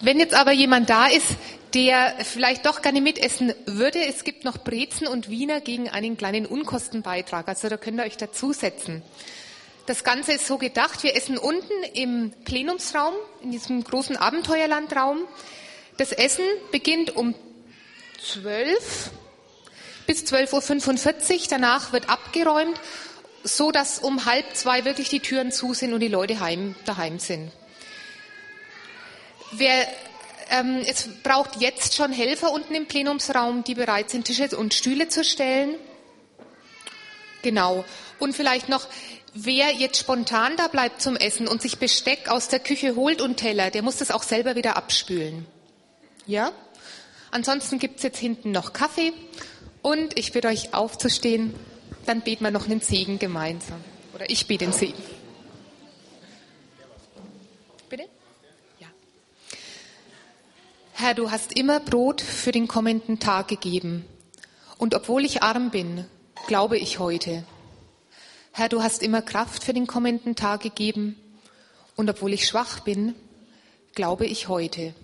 Wenn 0.00 0.20
jetzt 0.20 0.34
aber 0.34 0.52
jemand 0.52 0.88
da 0.88 1.08
ist, 1.08 1.26
der 1.74 2.14
vielleicht 2.22 2.64
doch 2.64 2.80
gerne 2.80 3.00
mitessen 3.00 3.52
würde, 3.66 3.98
es 3.98 4.22
gibt 4.22 4.44
noch 4.44 4.58
Brezen 4.58 5.08
und 5.08 5.28
Wiener 5.28 5.60
gegen 5.60 5.88
einen 5.88 6.16
kleinen 6.16 6.46
Unkostenbeitrag. 6.46 7.48
Also 7.48 7.68
da 7.68 7.76
könnt 7.76 7.98
ihr 7.98 8.04
euch 8.04 8.16
dazusetzen. 8.16 9.02
Das 9.86 10.04
Ganze 10.04 10.34
ist 10.34 10.46
so 10.46 10.58
gedacht, 10.58 11.02
wir 11.02 11.16
essen 11.16 11.38
unten 11.38 11.72
im 11.94 12.30
Plenumsraum, 12.44 13.14
in 13.42 13.50
diesem 13.50 13.82
großen 13.82 14.16
Abenteuerlandraum. 14.16 15.22
Das 15.98 16.12
Essen 16.12 16.44
beginnt 16.70 17.16
um 17.16 17.34
zwölf 18.24 19.10
bis 20.06 20.22
12.45 20.24 21.34
Uhr. 21.34 21.46
Danach 21.50 21.92
wird 21.92 22.08
abgeräumt, 22.08 22.80
so 23.42 23.72
dass 23.72 23.98
um 23.98 24.24
halb 24.24 24.54
zwei 24.54 24.84
wirklich 24.84 25.08
die 25.08 25.18
Türen 25.18 25.50
zu 25.50 25.74
sind 25.74 25.92
und 25.92 26.00
die 26.00 26.08
Leute 26.08 26.38
heim, 26.38 26.76
daheim 26.84 27.18
sind. 27.18 27.50
Wer, 29.50 29.88
ähm, 30.50 30.84
es 30.86 31.08
braucht 31.24 31.60
jetzt 31.60 31.96
schon 31.96 32.12
Helfer 32.12 32.52
unten 32.52 32.76
im 32.76 32.86
Plenumsraum, 32.86 33.64
die 33.64 33.74
bereit 33.74 34.08
sind, 34.08 34.26
Tische 34.26 34.56
und 34.56 34.74
Stühle 34.74 35.08
zu 35.08 35.24
stellen. 35.24 35.74
Genau. 37.42 37.84
Und 38.20 38.36
vielleicht 38.36 38.68
noch, 38.68 38.86
wer 39.34 39.72
jetzt 39.72 39.98
spontan 39.98 40.56
da 40.56 40.68
bleibt 40.68 41.02
zum 41.02 41.16
Essen 41.16 41.48
und 41.48 41.60
sich 41.60 41.78
Besteck 41.78 42.28
aus 42.28 42.46
der 42.46 42.60
Küche 42.60 42.94
holt 42.94 43.20
und 43.20 43.38
Teller, 43.38 43.72
der 43.72 43.82
muss 43.82 43.96
das 43.96 44.12
auch 44.12 44.22
selber 44.22 44.54
wieder 44.54 44.76
abspülen. 44.76 45.44
Ja? 46.28 46.52
Ansonsten 47.30 47.78
gibt's 47.78 48.02
jetzt 48.04 48.18
hinten 48.18 48.52
noch 48.52 48.72
Kaffee 48.72 49.12
und 49.82 50.16
ich 50.18 50.32
bitte 50.32 50.48
euch 50.48 50.74
aufzustehen, 50.74 51.54
dann 52.06 52.20
beten 52.20 52.44
wir 52.44 52.50
noch 52.50 52.66
einen 52.66 52.80
Segen 52.80 53.18
gemeinsam. 53.18 53.82
Oder 54.14 54.30
ich 54.30 54.46
bete 54.46 54.66
den 54.66 54.72
Segen. 54.72 55.02
Bitte? 57.88 58.04
Ja. 58.78 58.88
Herr, 60.92 61.14
du 61.14 61.30
hast 61.30 61.56
immer 61.56 61.80
Brot 61.80 62.20
für 62.20 62.52
den 62.52 62.68
kommenden 62.68 63.18
Tag 63.20 63.48
gegeben. 63.48 64.04
Und 64.76 64.94
obwohl 64.94 65.24
ich 65.24 65.42
arm 65.42 65.70
bin, 65.70 66.04
glaube 66.46 66.76
ich 66.76 66.98
heute. 66.98 67.44
Herr, 68.52 68.68
du 68.68 68.82
hast 68.82 69.02
immer 69.02 69.22
Kraft 69.22 69.64
für 69.64 69.72
den 69.72 69.86
kommenden 69.86 70.36
Tag 70.36 70.60
gegeben. 70.60 71.16
Und 71.96 72.10
obwohl 72.10 72.34
ich 72.34 72.46
schwach 72.46 72.80
bin, 72.80 73.14
glaube 73.94 74.26
ich 74.26 74.48
heute. 74.48 74.94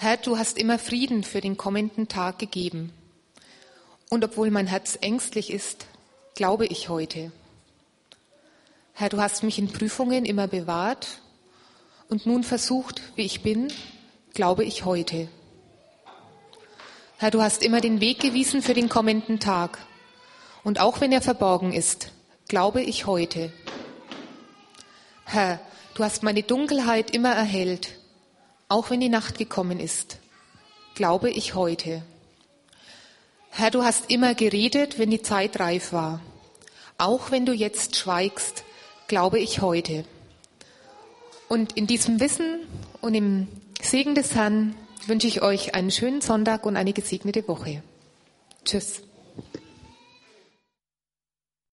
Herr, 0.00 0.16
du 0.16 0.38
hast 0.38 0.58
immer 0.58 0.78
Frieden 0.78 1.24
für 1.24 1.40
den 1.40 1.56
kommenden 1.56 2.06
Tag 2.06 2.38
gegeben. 2.38 2.92
Und 4.08 4.24
obwohl 4.24 4.48
mein 4.52 4.68
Herz 4.68 4.96
ängstlich 5.00 5.52
ist, 5.52 5.86
glaube 6.36 6.66
ich 6.66 6.88
heute. 6.88 7.32
Herr, 8.92 9.08
du 9.08 9.20
hast 9.20 9.42
mich 9.42 9.58
in 9.58 9.72
Prüfungen 9.72 10.24
immer 10.24 10.46
bewahrt 10.46 11.20
und 12.08 12.26
nun 12.26 12.44
versucht, 12.44 13.02
wie 13.16 13.24
ich 13.24 13.42
bin, 13.42 13.72
glaube 14.34 14.62
ich 14.64 14.84
heute. 14.84 15.28
Herr, 17.16 17.32
du 17.32 17.42
hast 17.42 17.64
immer 17.64 17.80
den 17.80 18.00
Weg 18.00 18.20
gewiesen 18.20 18.62
für 18.62 18.74
den 18.74 18.88
kommenden 18.88 19.40
Tag. 19.40 19.84
Und 20.62 20.78
auch 20.78 21.00
wenn 21.00 21.10
er 21.10 21.22
verborgen 21.22 21.72
ist, 21.72 22.12
glaube 22.46 22.82
ich 22.82 23.06
heute. 23.06 23.52
Herr, 25.24 25.58
du 25.94 26.04
hast 26.04 26.22
meine 26.22 26.44
Dunkelheit 26.44 27.10
immer 27.10 27.32
erhellt 27.32 27.97
auch 28.68 28.90
wenn 28.90 29.00
die 29.00 29.08
Nacht 29.08 29.38
gekommen 29.38 29.80
ist, 29.80 30.18
glaube 30.94 31.30
ich 31.30 31.54
heute. 31.54 32.02
Herr, 33.50 33.70
du 33.70 33.82
hast 33.82 34.10
immer 34.10 34.34
geredet, 34.34 34.98
wenn 34.98 35.10
die 35.10 35.22
Zeit 35.22 35.58
reif 35.58 35.92
war. 35.92 36.20
Auch 36.98 37.30
wenn 37.30 37.46
du 37.46 37.52
jetzt 37.52 37.96
schweigst, 37.96 38.64
glaube 39.06 39.38
ich 39.38 39.62
heute. 39.62 40.04
Und 41.48 41.76
in 41.76 41.86
diesem 41.86 42.20
Wissen 42.20 42.60
und 43.00 43.14
im 43.14 43.48
Segen 43.80 44.14
des 44.14 44.34
Herrn 44.34 44.74
wünsche 45.06 45.26
ich 45.26 45.40
euch 45.40 45.74
einen 45.74 45.90
schönen 45.90 46.20
Sonntag 46.20 46.66
und 46.66 46.76
eine 46.76 46.92
gesegnete 46.92 47.48
Woche. 47.48 47.82
Tschüss. 48.64 49.02